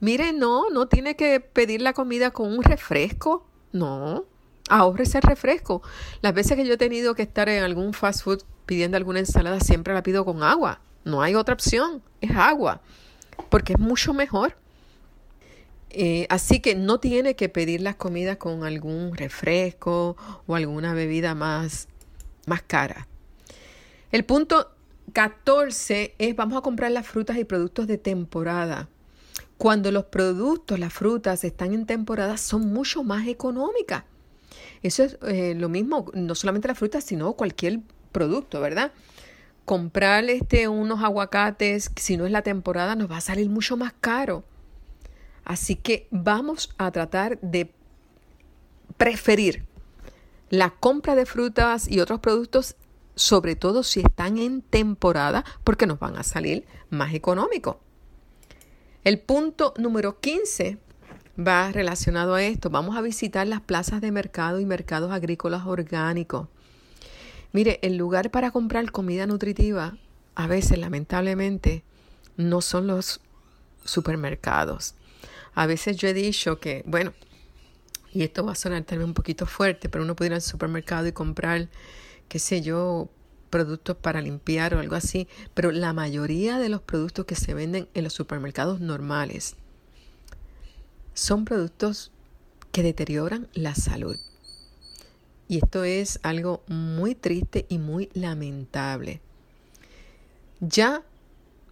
Mire, 0.00 0.32
no, 0.32 0.70
no 0.70 0.88
tiene 0.88 1.14
que 1.14 1.38
pedir 1.38 1.80
la 1.80 1.92
comida 1.92 2.32
con 2.32 2.52
un 2.52 2.64
refresco. 2.64 3.46
No, 3.74 4.24
ahorre 4.68 5.02
ese 5.02 5.20
refresco. 5.20 5.82
Las 6.22 6.32
veces 6.32 6.56
que 6.56 6.64
yo 6.64 6.74
he 6.74 6.78
tenido 6.78 7.16
que 7.16 7.22
estar 7.22 7.48
en 7.48 7.64
algún 7.64 7.92
fast 7.92 8.22
food 8.22 8.44
pidiendo 8.66 8.96
alguna 8.96 9.18
ensalada, 9.18 9.58
siempre 9.58 9.92
la 9.92 10.04
pido 10.04 10.24
con 10.24 10.44
agua. 10.44 10.80
No 11.04 11.22
hay 11.22 11.34
otra 11.34 11.54
opción, 11.54 12.00
es 12.20 12.30
agua, 12.36 12.82
porque 13.48 13.72
es 13.72 13.80
mucho 13.80 14.14
mejor. 14.14 14.56
Eh, 15.90 16.28
así 16.30 16.60
que 16.60 16.76
no 16.76 17.00
tiene 17.00 17.34
que 17.34 17.48
pedir 17.48 17.80
las 17.80 17.96
comidas 17.96 18.36
con 18.36 18.62
algún 18.62 19.16
refresco 19.16 20.16
o 20.46 20.54
alguna 20.54 20.94
bebida 20.94 21.34
más, 21.34 21.88
más 22.46 22.62
cara. 22.62 23.08
El 24.12 24.24
punto 24.24 24.70
14 25.14 26.14
es 26.16 26.36
vamos 26.36 26.56
a 26.56 26.60
comprar 26.60 26.92
las 26.92 27.08
frutas 27.08 27.36
y 27.38 27.44
productos 27.44 27.88
de 27.88 27.98
temporada. 27.98 28.88
Cuando 29.58 29.92
los 29.92 30.06
productos, 30.06 30.78
las 30.78 30.92
frutas 30.92 31.44
están 31.44 31.72
en 31.72 31.86
temporada, 31.86 32.36
son 32.36 32.72
mucho 32.72 33.04
más 33.04 33.26
económicas. 33.28 34.04
Eso 34.82 35.04
es 35.04 35.18
eh, 35.22 35.54
lo 35.56 35.68
mismo, 35.68 36.10
no 36.14 36.34
solamente 36.34 36.68
las 36.68 36.78
frutas, 36.78 37.04
sino 37.04 37.32
cualquier 37.34 37.80
producto, 38.12 38.60
¿verdad? 38.60 38.92
Comprar 39.64 40.24
este, 40.24 40.68
unos 40.68 41.02
aguacates, 41.02 41.90
si 41.96 42.16
no 42.16 42.26
es 42.26 42.32
la 42.32 42.42
temporada, 42.42 42.94
nos 42.96 43.10
va 43.10 43.18
a 43.18 43.22
salir 43.22 43.48
mucho 43.48 43.76
más 43.76 43.94
caro. 44.00 44.44
Así 45.44 45.76
que 45.76 46.08
vamos 46.10 46.74
a 46.78 46.90
tratar 46.90 47.38
de 47.40 47.72
preferir 48.96 49.64
la 50.50 50.70
compra 50.70 51.14
de 51.14 51.26
frutas 51.26 51.90
y 51.90 52.00
otros 52.00 52.20
productos, 52.20 52.76
sobre 53.14 53.56
todo 53.56 53.82
si 53.82 54.00
están 54.00 54.38
en 54.38 54.62
temporada, 54.62 55.44
porque 55.64 55.86
nos 55.86 55.98
van 55.98 56.16
a 56.16 56.22
salir 56.22 56.66
más 56.90 57.14
económicos. 57.14 57.76
El 59.04 59.18
punto 59.18 59.74
número 59.76 60.18
15 60.18 60.78
va 61.38 61.70
relacionado 61.70 62.32
a 62.34 62.42
esto. 62.42 62.70
Vamos 62.70 62.96
a 62.96 63.02
visitar 63.02 63.46
las 63.46 63.60
plazas 63.60 64.00
de 64.00 64.10
mercado 64.10 64.60
y 64.60 64.64
mercados 64.64 65.12
agrícolas 65.12 65.66
orgánicos. 65.66 66.48
Mire, 67.52 67.78
el 67.82 67.98
lugar 67.98 68.30
para 68.30 68.50
comprar 68.50 68.90
comida 68.92 69.26
nutritiva 69.26 69.98
a 70.34 70.46
veces, 70.46 70.78
lamentablemente, 70.78 71.84
no 72.38 72.62
son 72.62 72.86
los 72.86 73.20
supermercados. 73.84 74.94
A 75.54 75.66
veces 75.66 75.98
yo 75.98 76.08
he 76.08 76.14
dicho 76.14 76.58
que, 76.58 76.82
bueno, 76.86 77.12
y 78.10 78.22
esto 78.22 78.42
va 78.42 78.52
a 78.52 78.56
sonar 78.56 78.84
también 78.84 79.10
un 79.10 79.14
poquito 79.14 79.44
fuerte, 79.44 79.90
pero 79.90 80.02
uno 80.02 80.16
puede 80.16 80.30
ir 80.30 80.34
al 80.34 80.40
supermercado 80.40 81.06
y 81.06 81.12
comprar, 81.12 81.68
qué 82.28 82.38
sé 82.38 82.62
yo, 82.62 83.10
productos 83.54 83.96
para 83.96 84.20
limpiar 84.20 84.74
o 84.74 84.80
algo 84.80 84.96
así, 84.96 85.28
pero 85.54 85.70
la 85.70 85.92
mayoría 85.92 86.58
de 86.58 86.68
los 86.68 86.82
productos 86.82 87.24
que 87.24 87.36
se 87.36 87.54
venden 87.54 87.88
en 87.94 88.02
los 88.02 88.12
supermercados 88.12 88.80
normales 88.80 89.54
son 91.14 91.44
productos 91.44 92.10
que 92.72 92.82
deterioran 92.82 93.46
la 93.54 93.76
salud. 93.76 94.16
Y 95.46 95.58
esto 95.58 95.84
es 95.84 96.18
algo 96.24 96.64
muy 96.66 97.14
triste 97.14 97.64
y 97.68 97.78
muy 97.78 98.10
lamentable. 98.12 99.20
Ya, 100.58 101.04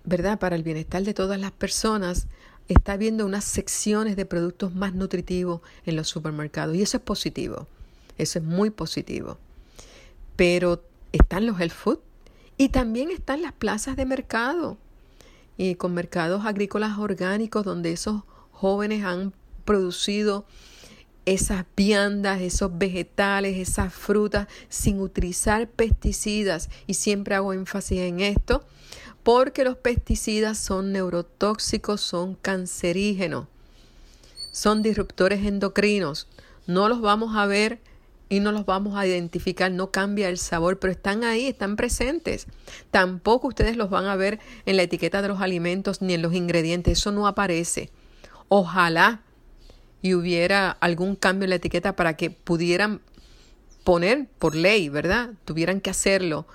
¿verdad? 0.04 0.38
Para 0.38 0.54
el 0.54 0.62
bienestar 0.62 1.02
de 1.02 1.14
todas 1.14 1.40
las 1.40 1.50
personas, 1.50 2.28
está 2.68 2.92
habiendo 2.92 3.26
unas 3.26 3.42
secciones 3.42 4.14
de 4.14 4.24
productos 4.24 4.72
más 4.72 4.94
nutritivos 4.94 5.62
en 5.84 5.96
los 5.96 6.06
supermercados. 6.06 6.76
Y 6.76 6.82
eso 6.82 6.98
es 6.98 7.02
positivo. 7.02 7.66
Eso 8.18 8.38
es 8.38 8.44
muy 8.44 8.70
positivo. 8.70 9.36
Pero 10.36 10.91
están 11.12 11.46
los 11.46 11.60
health 11.60 11.72
food 11.72 11.98
y 12.56 12.68
también 12.70 13.10
están 13.10 13.42
las 13.42 13.52
plazas 13.52 13.96
de 13.96 14.06
mercado. 14.06 14.78
Y 15.56 15.74
con 15.74 15.94
mercados 15.94 16.44
agrícolas 16.44 16.98
orgánicos 16.98 17.64
donde 17.64 17.92
esos 17.92 18.22
jóvenes 18.50 19.04
han 19.04 19.32
producido 19.64 20.44
esas 21.24 21.64
viandas, 21.76 22.40
esos 22.40 22.76
vegetales, 22.78 23.56
esas 23.56 23.94
frutas 23.94 24.48
sin 24.68 25.00
utilizar 25.00 25.68
pesticidas. 25.68 26.68
Y 26.86 26.94
siempre 26.94 27.34
hago 27.34 27.52
énfasis 27.52 28.00
en 28.00 28.20
esto 28.20 28.64
porque 29.22 29.64
los 29.64 29.76
pesticidas 29.76 30.58
son 30.58 30.92
neurotóxicos, 30.92 32.00
son 32.00 32.34
cancerígenos, 32.34 33.46
son 34.50 34.82
disruptores 34.82 35.44
endocrinos. 35.46 36.28
No 36.66 36.88
los 36.88 37.00
vamos 37.00 37.36
a 37.36 37.46
ver 37.46 37.80
y 38.32 38.40
no 38.40 38.50
los 38.50 38.64
vamos 38.64 38.96
a 38.96 39.06
identificar, 39.06 39.70
no 39.70 39.90
cambia 39.90 40.30
el 40.30 40.38
sabor, 40.38 40.78
pero 40.78 40.90
están 40.90 41.22
ahí, 41.22 41.48
están 41.48 41.76
presentes. 41.76 42.46
Tampoco 42.90 43.48
ustedes 43.48 43.76
los 43.76 43.90
van 43.90 44.06
a 44.06 44.16
ver 44.16 44.40
en 44.64 44.78
la 44.78 44.84
etiqueta 44.84 45.20
de 45.20 45.28
los 45.28 45.42
alimentos 45.42 46.00
ni 46.00 46.14
en 46.14 46.22
los 46.22 46.32
ingredientes, 46.32 46.98
eso 46.98 47.12
no 47.12 47.26
aparece. 47.26 47.90
Ojalá 48.48 49.20
y 50.00 50.14
hubiera 50.14 50.70
algún 50.70 51.14
cambio 51.14 51.44
en 51.44 51.50
la 51.50 51.56
etiqueta 51.56 51.94
para 51.94 52.16
que 52.16 52.30
pudieran 52.30 53.02
poner 53.84 54.26
por 54.38 54.54
ley, 54.54 54.88
¿verdad? 54.88 55.32
Tuvieran 55.44 55.82
que 55.82 55.90
hacerlo 55.90 56.46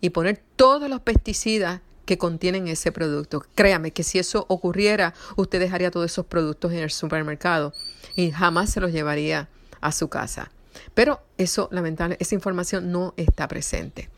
y 0.00 0.10
poner 0.10 0.40
todos 0.54 0.88
los 0.88 1.00
pesticidas 1.00 1.80
que 2.04 2.16
contienen 2.16 2.68
ese 2.68 2.92
producto. 2.92 3.44
Créame 3.56 3.90
que 3.90 4.04
si 4.04 4.20
eso 4.20 4.46
ocurriera, 4.48 5.14
usted 5.34 5.58
dejaría 5.58 5.90
todos 5.90 6.12
esos 6.12 6.26
productos 6.26 6.70
en 6.70 6.78
el 6.78 6.92
supermercado 6.92 7.72
y 8.14 8.30
jamás 8.30 8.70
se 8.70 8.78
los 8.78 8.92
llevaría 8.92 9.48
a 9.80 9.90
su 9.90 10.06
casa. 10.06 10.52
Pero 10.94 11.20
eso, 11.38 11.68
lamentable, 11.72 12.16
esa 12.20 12.34
información 12.34 12.90
no 12.90 13.14
está 13.16 13.48
presente. 13.48 14.10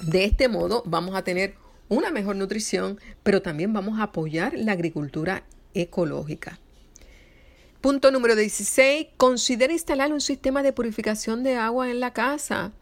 De 0.00 0.24
este 0.24 0.48
modo 0.48 0.82
vamos 0.86 1.14
a 1.14 1.22
tener 1.22 1.54
una 1.88 2.10
mejor 2.10 2.36
nutrición, 2.36 2.98
pero 3.22 3.42
también 3.42 3.72
vamos 3.72 3.98
a 3.98 4.04
apoyar 4.04 4.54
la 4.56 4.72
agricultura 4.72 5.44
ecológica. 5.74 6.58
Punto 7.80 8.10
número 8.10 8.34
16. 8.34 9.08
Considera 9.16 9.72
instalar 9.72 10.12
un 10.12 10.20
sistema 10.20 10.62
de 10.62 10.72
purificación 10.72 11.42
de 11.42 11.56
agua 11.56 11.90
en 11.90 12.00
la 12.00 12.14
casa. 12.14 12.72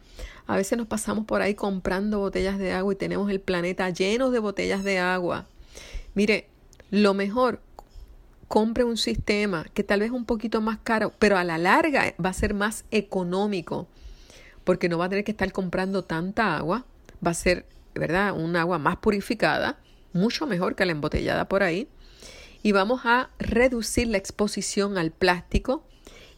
A 0.46 0.56
veces 0.56 0.78
nos 0.78 0.86
pasamos 0.86 1.24
por 1.24 1.42
ahí 1.42 1.54
comprando 1.54 2.20
botellas 2.20 2.58
de 2.58 2.72
agua 2.72 2.92
y 2.92 2.96
tenemos 2.96 3.30
el 3.30 3.40
planeta 3.40 3.90
lleno 3.90 4.30
de 4.30 4.38
botellas 4.38 4.84
de 4.84 4.98
agua. 4.98 5.46
Mire, 6.14 6.48
lo 6.90 7.14
mejor, 7.14 7.60
compre 8.52 8.84
un 8.84 8.98
sistema 8.98 9.64
que 9.72 9.82
tal 9.82 10.00
vez 10.00 10.08
es 10.08 10.12
un 10.12 10.26
poquito 10.26 10.60
más 10.60 10.76
caro, 10.84 11.14
pero 11.18 11.38
a 11.38 11.42
la 11.42 11.56
larga 11.56 12.14
va 12.22 12.28
a 12.28 12.34
ser 12.34 12.52
más 12.52 12.84
económico, 12.90 13.88
porque 14.62 14.90
no 14.90 14.98
va 14.98 15.06
a 15.06 15.08
tener 15.08 15.24
que 15.24 15.30
estar 15.30 15.50
comprando 15.52 16.04
tanta 16.04 16.58
agua, 16.58 16.84
va 17.26 17.30
a 17.30 17.34
ser, 17.34 17.64
¿verdad?, 17.94 18.34
un 18.38 18.54
agua 18.56 18.78
más 18.78 18.98
purificada, 18.98 19.78
mucho 20.12 20.46
mejor 20.46 20.74
que 20.74 20.84
la 20.84 20.92
embotellada 20.92 21.48
por 21.48 21.62
ahí, 21.62 21.88
y 22.62 22.72
vamos 22.72 23.06
a 23.06 23.30
reducir 23.38 24.08
la 24.08 24.18
exposición 24.18 24.98
al 24.98 25.12
plástico 25.12 25.82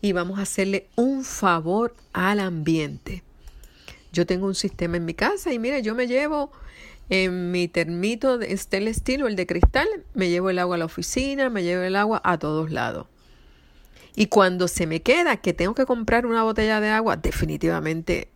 y 0.00 0.12
vamos 0.12 0.38
a 0.38 0.42
hacerle 0.42 0.86
un 0.94 1.24
favor 1.24 1.96
al 2.12 2.38
ambiente. 2.38 3.24
Yo 4.12 4.24
tengo 4.24 4.46
un 4.46 4.54
sistema 4.54 4.98
en 4.98 5.04
mi 5.04 5.14
casa 5.14 5.52
y 5.52 5.58
mire, 5.58 5.82
yo 5.82 5.96
me 5.96 6.06
llevo 6.06 6.52
en 7.10 7.50
mi 7.50 7.68
termito 7.68 8.38
de 8.38 8.56
stainless 8.56 8.96
steel 8.96 9.22
o 9.22 9.26
el 9.28 9.36
de 9.36 9.46
cristal, 9.46 9.88
me 10.14 10.30
llevo 10.30 10.50
el 10.50 10.58
agua 10.58 10.76
a 10.76 10.78
la 10.78 10.84
oficina, 10.86 11.50
me 11.50 11.62
llevo 11.62 11.82
el 11.82 11.96
agua 11.96 12.20
a 12.24 12.38
todos 12.38 12.70
lados. 12.70 13.06
Y 14.16 14.26
cuando 14.26 14.68
se 14.68 14.86
me 14.86 15.02
queda 15.02 15.36
que 15.38 15.52
tengo 15.52 15.74
que 15.74 15.86
comprar 15.86 16.24
una 16.24 16.42
botella 16.44 16.80
de 16.80 16.88
agua, 16.88 17.16
definitivamente 17.16 18.28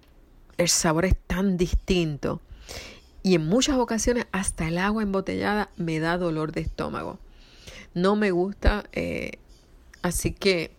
el 0.56 0.68
sabor 0.68 1.04
es 1.04 1.16
tan 1.26 1.56
distinto. 1.56 2.40
Y 3.22 3.34
en 3.34 3.46
muchas 3.46 3.76
ocasiones 3.78 4.26
hasta 4.32 4.68
el 4.68 4.78
agua 4.78 5.02
embotellada 5.02 5.70
me 5.76 6.00
da 6.00 6.18
dolor 6.18 6.52
de 6.52 6.62
estómago. 6.62 7.18
No 7.94 8.16
me 8.16 8.32
gusta, 8.32 8.84
eh, 8.92 9.38
así 10.02 10.32
que 10.32 10.76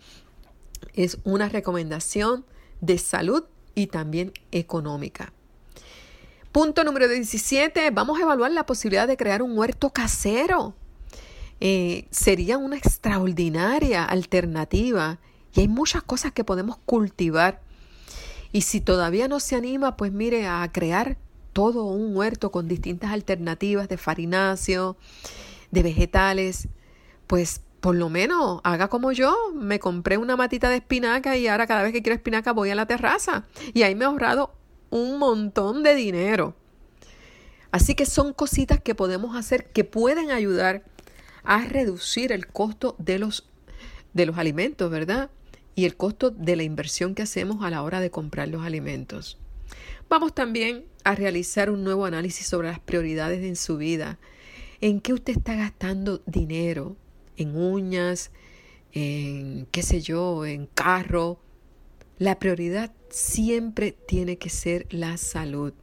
es 0.94 1.18
una 1.24 1.50
recomendación 1.50 2.46
de 2.82 2.98
salud 2.98 3.44
y 3.76 3.88
también 3.88 4.34
económica. 4.52 5.34
Punto 6.52 6.84
número 6.84 7.08
17, 7.08 7.92
vamos 7.92 8.18
a 8.18 8.24
evaluar 8.24 8.50
la 8.50 8.66
posibilidad 8.66 9.08
de 9.08 9.18
crear 9.18 9.44
un 9.44 9.56
huerto 9.56 9.92
casero. 9.92 10.74
Eh, 11.60 12.08
sería 12.10 12.58
una 12.58 12.76
extraordinaria 12.76 14.04
alternativa 14.04 15.20
y 15.54 15.60
hay 15.60 15.68
muchas 15.68 16.02
cosas 16.02 16.32
que 16.32 16.44
podemos 16.44 16.78
cultivar. 16.86 17.62
Y 18.52 18.62
si 18.62 18.82
todavía 18.82 19.28
no 19.28 19.40
se 19.40 19.58
anima, 19.58 19.96
pues 19.96 20.12
mire, 20.12 20.48
a 20.48 20.68
crear 20.72 21.18
todo 21.54 21.84
un 21.84 22.18
huerto 22.18 22.52
con 22.52 22.68
distintas 22.68 23.12
alternativas 23.12 23.88
de 23.88 23.98
farináceo, 23.98 24.98
de 25.70 25.84
vegetales, 25.84 26.68
pues 27.28 27.62
por 27.80 27.94
lo 27.94 28.10
menos 28.10 28.60
haga 28.64 28.88
como 28.88 29.12
yo, 29.12 29.36
me 29.54 29.78
compré 29.78 30.18
una 30.18 30.36
matita 30.36 30.70
de 30.70 30.78
espinaca 30.78 31.38
y 31.38 31.48
ahora 31.48 31.68
cada 31.68 31.84
vez 31.84 31.94
que 31.94 32.02
quiero 32.02 32.16
espinaca 32.16 32.54
voy 32.54 32.72
a 32.72 32.76
la 32.76 32.88
terraza 32.88 33.46
y 33.72 33.84
ahí 33.84 33.94
me 33.94 34.06
he 34.06 34.08
ahorrado 34.08 34.59
un 34.90 35.20
montón 35.20 35.84
de 35.84 35.96
dinero. 35.96 36.56
Así 37.72 37.96
que 37.96 38.06
son 38.06 38.34
cositas 38.34 38.82
que 38.82 38.96
podemos 38.96 39.36
hacer 39.36 39.72
que 39.72 39.84
pueden 39.84 40.32
ayudar 40.32 40.84
a 41.44 41.66
reducir 41.66 42.32
el 42.32 42.48
costo 42.48 42.96
de 42.98 43.20
los, 43.20 43.48
de 44.14 44.26
los 44.26 44.38
alimentos, 44.38 44.90
¿verdad? 44.90 45.30
Y 45.76 45.86
el 45.86 45.96
costo 45.96 46.32
de 46.32 46.56
la 46.56 46.64
inversión 46.64 47.16
que 47.16 47.22
hacemos 47.22 47.64
a 47.64 47.70
la 47.70 47.84
hora 47.84 48.00
de 48.00 48.12
comprar 48.12 48.48
los 48.48 48.66
alimentos. 48.66 49.38
Vamos 50.10 50.34
también 50.34 50.86
a 51.04 51.14
realizar 51.16 51.70
un 51.70 51.84
nuevo 51.84 52.06
análisis 52.06 52.48
sobre 52.48 52.70
las 52.70 52.80
prioridades 52.80 53.44
en 53.44 53.56
su 53.56 53.78
vida. 53.78 54.18
¿En 54.82 55.00
qué 55.00 55.14
usted 55.14 55.34
está 55.38 55.56
gastando 55.56 56.22
dinero? 56.26 56.98
en 57.40 57.56
uñas, 57.56 58.32
en 58.92 59.68
qué 59.72 59.82
sé 59.82 60.02
yo, 60.02 60.46
en 60.46 60.68
carro. 60.68 61.40
La 62.20 62.38
prioridad 62.38 62.92
siempre 63.10 63.94
tiene 63.94 64.38
que 64.38 64.50
ser 64.50 64.86
la 64.90 65.16
salud. 65.16 65.74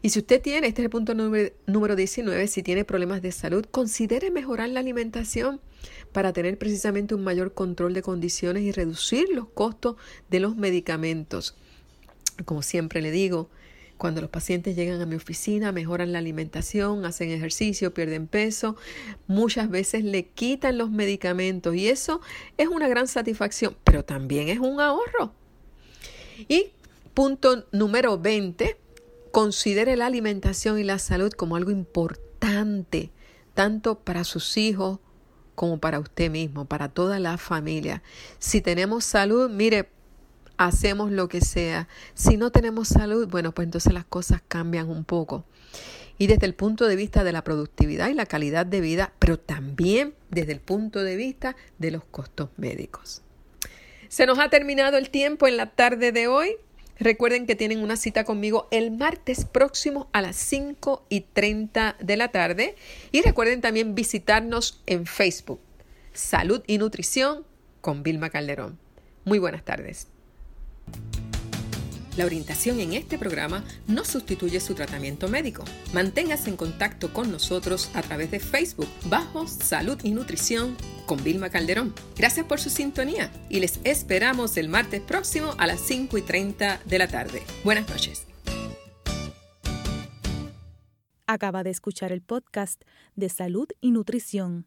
Y 0.00 0.10
si 0.10 0.20
usted 0.20 0.40
tiene, 0.40 0.68
este 0.68 0.82
es 0.82 0.84
el 0.84 0.90
punto 0.90 1.12
número, 1.12 1.52
número 1.66 1.96
19, 1.96 2.46
si 2.46 2.62
tiene 2.62 2.84
problemas 2.84 3.20
de 3.20 3.32
salud, 3.32 3.64
considere 3.64 4.30
mejorar 4.30 4.68
la 4.68 4.78
alimentación 4.78 5.60
para 6.12 6.32
tener 6.32 6.56
precisamente 6.56 7.16
un 7.16 7.24
mayor 7.24 7.52
control 7.52 7.94
de 7.94 8.02
condiciones 8.02 8.62
y 8.62 8.70
reducir 8.70 9.28
los 9.30 9.48
costos 9.48 9.96
de 10.30 10.38
los 10.38 10.56
medicamentos. 10.56 11.56
Como 12.44 12.62
siempre 12.62 13.02
le 13.02 13.10
digo, 13.10 13.50
cuando 13.98 14.20
los 14.20 14.30
pacientes 14.30 14.76
llegan 14.76 15.00
a 15.02 15.06
mi 15.06 15.16
oficina, 15.16 15.72
mejoran 15.72 16.12
la 16.12 16.20
alimentación, 16.20 17.04
hacen 17.04 17.30
ejercicio, 17.30 17.92
pierden 17.92 18.28
peso, 18.28 18.76
muchas 19.26 19.68
veces 19.68 20.04
le 20.04 20.28
quitan 20.28 20.78
los 20.78 20.90
medicamentos 20.90 21.74
y 21.74 21.88
eso 21.88 22.20
es 22.56 22.68
una 22.68 22.88
gran 22.88 23.08
satisfacción, 23.08 23.76
pero 23.84 24.04
también 24.04 24.48
es 24.48 24.60
un 24.60 24.80
ahorro. 24.80 25.32
Y 26.46 26.70
punto 27.12 27.66
número 27.72 28.18
20, 28.18 28.78
considere 29.32 29.96
la 29.96 30.06
alimentación 30.06 30.78
y 30.78 30.84
la 30.84 30.98
salud 30.98 31.32
como 31.32 31.56
algo 31.56 31.72
importante, 31.72 33.10
tanto 33.54 33.98
para 33.98 34.22
sus 34.24 34.56
hijos 34.56 35.00
como 35.56 35.78
para 35.78 35.98
usted 35.98 36.30
mismo, 36.30 36.66
para 36.66 36.88
toda 36.88 37.18
la 37.18 37.36
familia. 37.36 38.04
Si 38.38 38.60
tenemos 38.60 39.04
salud, 39.04 39.50
mire, 39.50 39.90
hacemos 40.58 41.10
lo 41.10 41.28
que 41.28 41.40
sea. 41.40 41.88
Si 42.14 42.36
no 42.36 42.50
tenemos 42.50 42.88
salud, 42.88 43.26
bueno, 43.28 43.52
pues 43.52 43.66
entonces 43.66 43.92
las 43.94 44.04
cosas 44.04 44.42
cambian 44.46 44.90
un 44.90 45.04
poco. 45.04 45.44
Y 46.18 46.26
desde 46.26 46.46
el 46.46 46.54
punto 46.54 46.86
de 46.86 46.96
vista 46.96 47.24
de 47.24 47.32
la 47.32 47.44
productividad 47.44 48.08
y 48.08 48.14
la 48.14 48.26
calidad 48.26 48.66
de 48.66 48.80
vida, 48.80 49.12
pero 49.20 49.38
también 49.38 50.14
desde 50.30 50.52
el 50.52 50.60
punto 50.60 51.02
de 51.02 51.16
vista 51.16 51.56
de 51.78 51.92
los 51.92 52.04
costos 52.04 52.50
médicos. 52.56 53.22
Se 54.08 54.26
nos 54.26 54.38
ha 54.38 54.50
terminado 54.50 54.98
el 54.98 55.10
tiempo 55.10 55.46
en 55.46 55.56
la 55.56 55.70
tarde 55.70 56.12
de 56.12 56.26
hoy. 56.26 56.56
Recuerden 56.98 57.46
que 57.46 57.54
tienen 57.54 57.80
una 57.80 57.96
cita 57.96 58.24
conmigo 58.24 58.66
el 58.72 58.90
martes 58.90 59.44
próximo 59.44 60.08
a 60.12 60.20
las 60.20 60.34
5 60.34 61.06
y 61.08 61.20
30 61.20 61.96
de 62.00 62.16
la 62.16 62.28
tarde. 62.28 62.74
Y 63.12 63.22
recuerden 63.22 63.60
también 63.60 63.94
visitarnos 63.94 64.82
en 64.86 65.06
Facebook. 65.06 65.60
Salud 66.12 66.64
y 66.66 66.78
Nutrición 66.78 67.44
con 67.80 68.02
Vilma 68.02 68.30
Calderón. 68.30 68.76
Muy 69.24 69.38
buenas 69.38 69.64
tardes. 69.64 70.08
La 72.18 72.26
orientación 72.26 72.80
en 72.80 72.94
este 72.94 73.16
programa 73.16 73.62
no 73.86 74.04
sustituye 74.04 74.58
su 74.58 74.74
tratamiento 74.74 75.28
médico. 75.28 75.62
Manténgase 75.92 76.50
en 76.50 76.56
contacto 76.56 77.12
con 77.12 77.30
nosotros 77.30 77.90
a 77.94 78.02
través 78.02 78.32
de 78.32 78.40
Facebook 78.40 78.88
bajo 79.04 79.46
Salud 79.46 79.96
y 80.02 80.10
Nutrición 80.10 80.76
con 81.06 81.22
Vilma 81.22 81.48
Calderón. 81.48 81.94
Gracias 82.16 82.44
por 82.44 82.58
su 82.58 82.70
sintonía 82.70 83.30
y 83.48 83.60
les 83.60 83.78
esperamos 83.84 84.56
el 84.56 84.68
martes 84.68 85.00
próximo 85.00 85.54
a 85.58 85.68
las 85.68 85.78
5 85.80 86.18
y 86.18 86.22
30 86.22 86.80
de 86.84 86.98
la 86.98 87.06
tarde. 87.06 87.44
Buenas 87.62 87.88
noches. 87.88 88.26
Acaba 91.28 91.62
de 91.62 91.70
escuchar 91.70 92.10
el 92.10 92.22
podcast 92.22 92.82
de 93.14 93.28
Salud 93.28 93.68
y 93.80 93.92
Nutrición 93.92 94.66